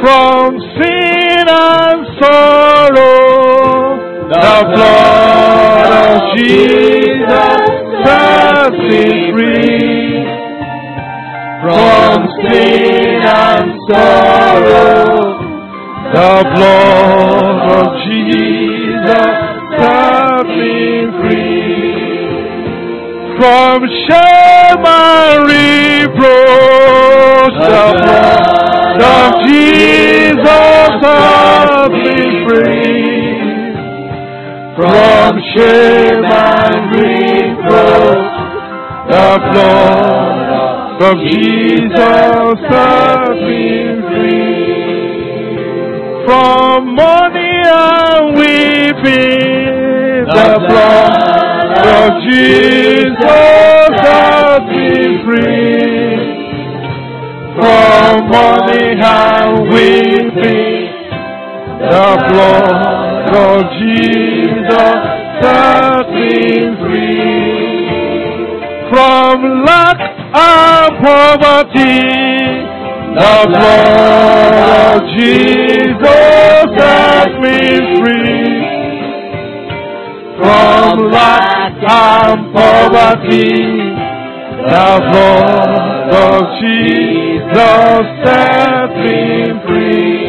[0.00, 0.48] from
[0.80, 4.00] sin and sorrow.
[4.32, 7.68] The blood of Jesus
[8.06, 10.24] set me free
[11.60, 12.16] from
[12.48, 15.36] sin and sorrow.
[16.14, 19.36] The blood of Jesus
[19.78, 20.78] set me
[21.20, 21.92] free
[23.38, 27.54] from shame and reproach.
[27.60, 32.16] The blood of Jesus set me
[32.46, 32.96] free
[34.76, 38.34] from shame and reproach.
[39.12, 43.66] The blood of Jesus set me
[44.08, 44.56] free
[46.26, 46.78] from
[47.68, 50.24] and weeping.
[50.26, 51.12] The blood
[51.86, 53.18] of Jesus
[54.02, 56.16] set me free
[57.56, 60.86] from mourning and weeping.
[61.78, 62.78] The blood
[63.36, 64.98] of Jesus
[65.40, 66.32] set me
[66.82, 67.58] free
[68.90, 70.00] from lack
[70.34, 72.67] and poverty.
[73.14, 74.54] The blood
[74.84, 77.58] of Jesus set me
[77.98, 78.52] free
[80.38, 83.58] from lack and poverty.
[84.68, 89.20] The blood of Jesus set me
[89.66, 90.28] free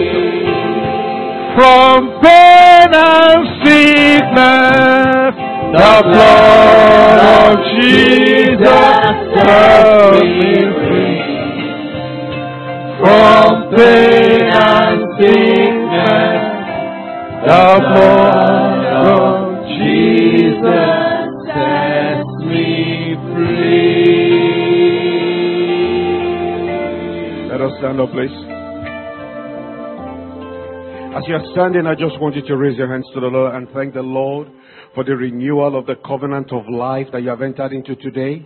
[1.56, 5.34] from pain and sickness.
[5.76, 10.79] The blood of Jesus set me free
[13.00, 16.42] from pain and sickness.
[17.48, 23.90] The blood of Jesus sets me free.
[27.50, 28.36] Let us stand up, please.
[31.16, 33.56] As you are standing, I just want you to raise your hands to the Lord
[33.56, 34.48] and thank the Lord
[34.94, 38.46] for the renewal of the covenant of life that you have entered into today.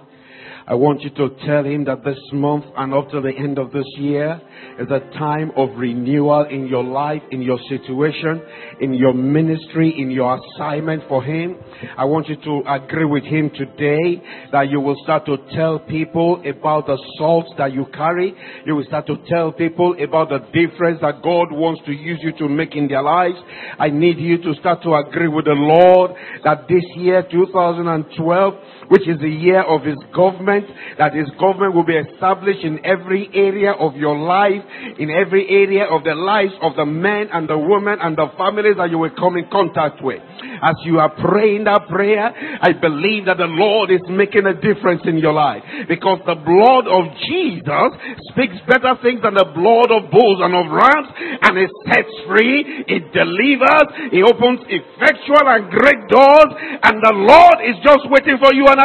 [0.66, 3.72] I want you to tell him that this month and up to the end of
[3.74, 4.40] this year
[4.80, 8.42] is a time of renewal in your life, in your situation,
[8.80, 11.58] in your ministry, in your assignment for him.
[11.98, 16.42] I want you to agree with him today that you will start to tell people
[16.48, 18.34] about the salt that you carry.
[18.66, 22.32] You will start to tell people about the difference that God wants to use you
[22.38, 23.36] to make in their lives.
[23.78, 26.12] I need you to start to agree with the Lord
[26.46, 28.54] that this year, 2012,
[28.94, 30.70] which is the year of his government,
[31.02, 34.62] that his government will be established in every area of your life,
[35.02, 38.78] in every area of the lives of the men and the women and the families
[38.78, 40.22] that you will come in contact with.
[40.62, 42.30] As you are praying that prayer,
[42.62, 46.86] I believe that the Lord is making a difference in your life because the blood
[46.86, 47.90] of Jesus
[48.30, 52.86] speaks better things than the blood of bulls and of rams and it sets free,
[52.86, 56.52] it delivers, it opens effectual and great doors
[56.86, 58.83] and the Lord is just waiting for you and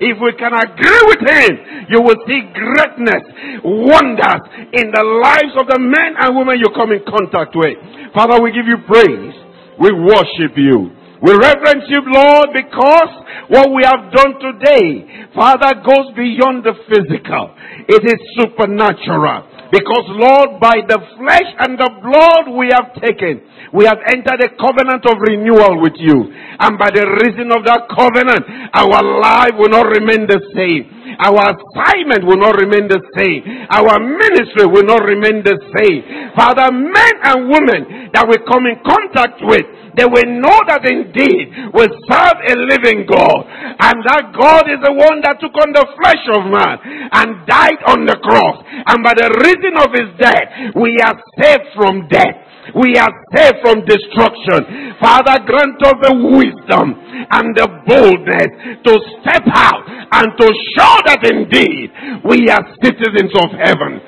[0.00, 1.52] If we can agree with Him,
[1.92, 3.24] you will see greatness,
[3.64, 7.76] wonders in the lives of the men and women you come in contact with.
[8.14, 9.34] Father, we give you praise.
[9.78, 10.90] We worship you.
[11.22, 13.12] We reverence you, Lord, because
[13.48, 17.56] what we have done today, Father, goes beyond the physical.
[17.88, 19.55] It is supernatural.
[19.72, 23.42] Because, Lord, by the flesh and the blood we have taken,
[23.74, 26.30] we have entered a covenant of renewal with you.
[26.58, 30.86] And by the reason of that covenant, our life will not remain the same.
[31.18, 33.40] Our assignment will not remain the same.
[33.72, 36.00] Our ministry will not remain the same.
[36.36, 39.64] Father, men and women that we come in contact with,
[39.96, 43.48] they will know that indeed we serve a living God.
[43.80, 46.76] And that God is the one that took on the flesh of man
[47.16, 48.60] and died on the cross.
[48.92, 52.46] And by the reason of his death, we are saved from death.
[52.74, 54.98] We are saved from destruction.
[54.98, 56.98] Father, grant us the wisdom
[57.30, 58.50] and the boldness
[58.82, 58.92] to
[59.22, 61.90] step out and to show that indeed
[62.26, 64.00] we are citizens of heaven.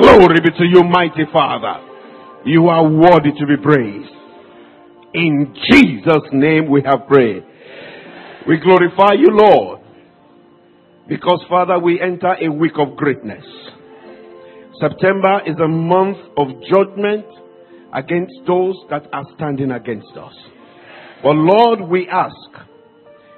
[0.00, 1.76] Glory be to you, mighty Father.
[2.46, 4.12] You are worthy to be praised.
[5.12, 7.44] In Jesus' name we have prayed.
[8.48, 9.80] We glorify you, Lord.
[11.08, 13.44] Because, Father, we enter a week of greatness.
[14.80, 17.24] September is a month of judgment
[17.94, 20.34] against those that are standing against us.
[21.22, 22.34] But, Lord, we ask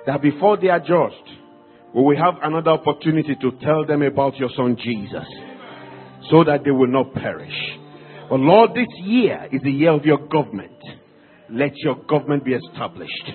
[0.06, 1.14] that before they are judged,
[1.94, 5.26] we will have another opportunity to tell them about your Son Jesus
[6.28, 7.54] so that they will not perish.
[8.28, 10.72] But, Lord, this year is the year of your government.
[11.50, 13.30] Let your government be established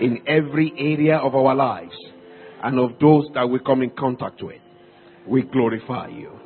[0.00, 1.96] in every area of our lives
[2.62, 4.60] and of those that we come in contact with.
[5.26, 6.41] We glorify you.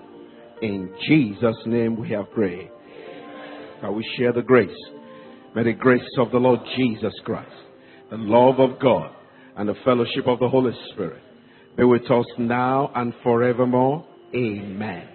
[0.63, 2.71] In Jesus' name we have prayed.
[3.83, 4.71] That we share the grace.
[5.55, 7.51] May the grace of the Lord Jesus Christ,
[8.11, 9.11] the love of God,
[9.57, 11.23] and the fellowship of the Holy Spirit
[11.77, 14.07] be with us now and forevermore.
[14.35, 15.09] Amen.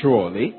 [0.00, 0.54] Surely,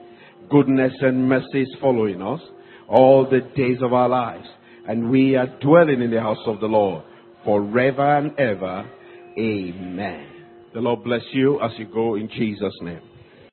[0.50, 2.42] goodness and mercy is following us
[2.88, 4.48] all the days of our lives
[4.90, 7.04] and we are dwelling in the house of the Lord
[7.46, 8.90] forever and ever.
[9.38, 10.28] Amen.
[10.74, 13.09] The Lord bless you as you go in Jesus' name.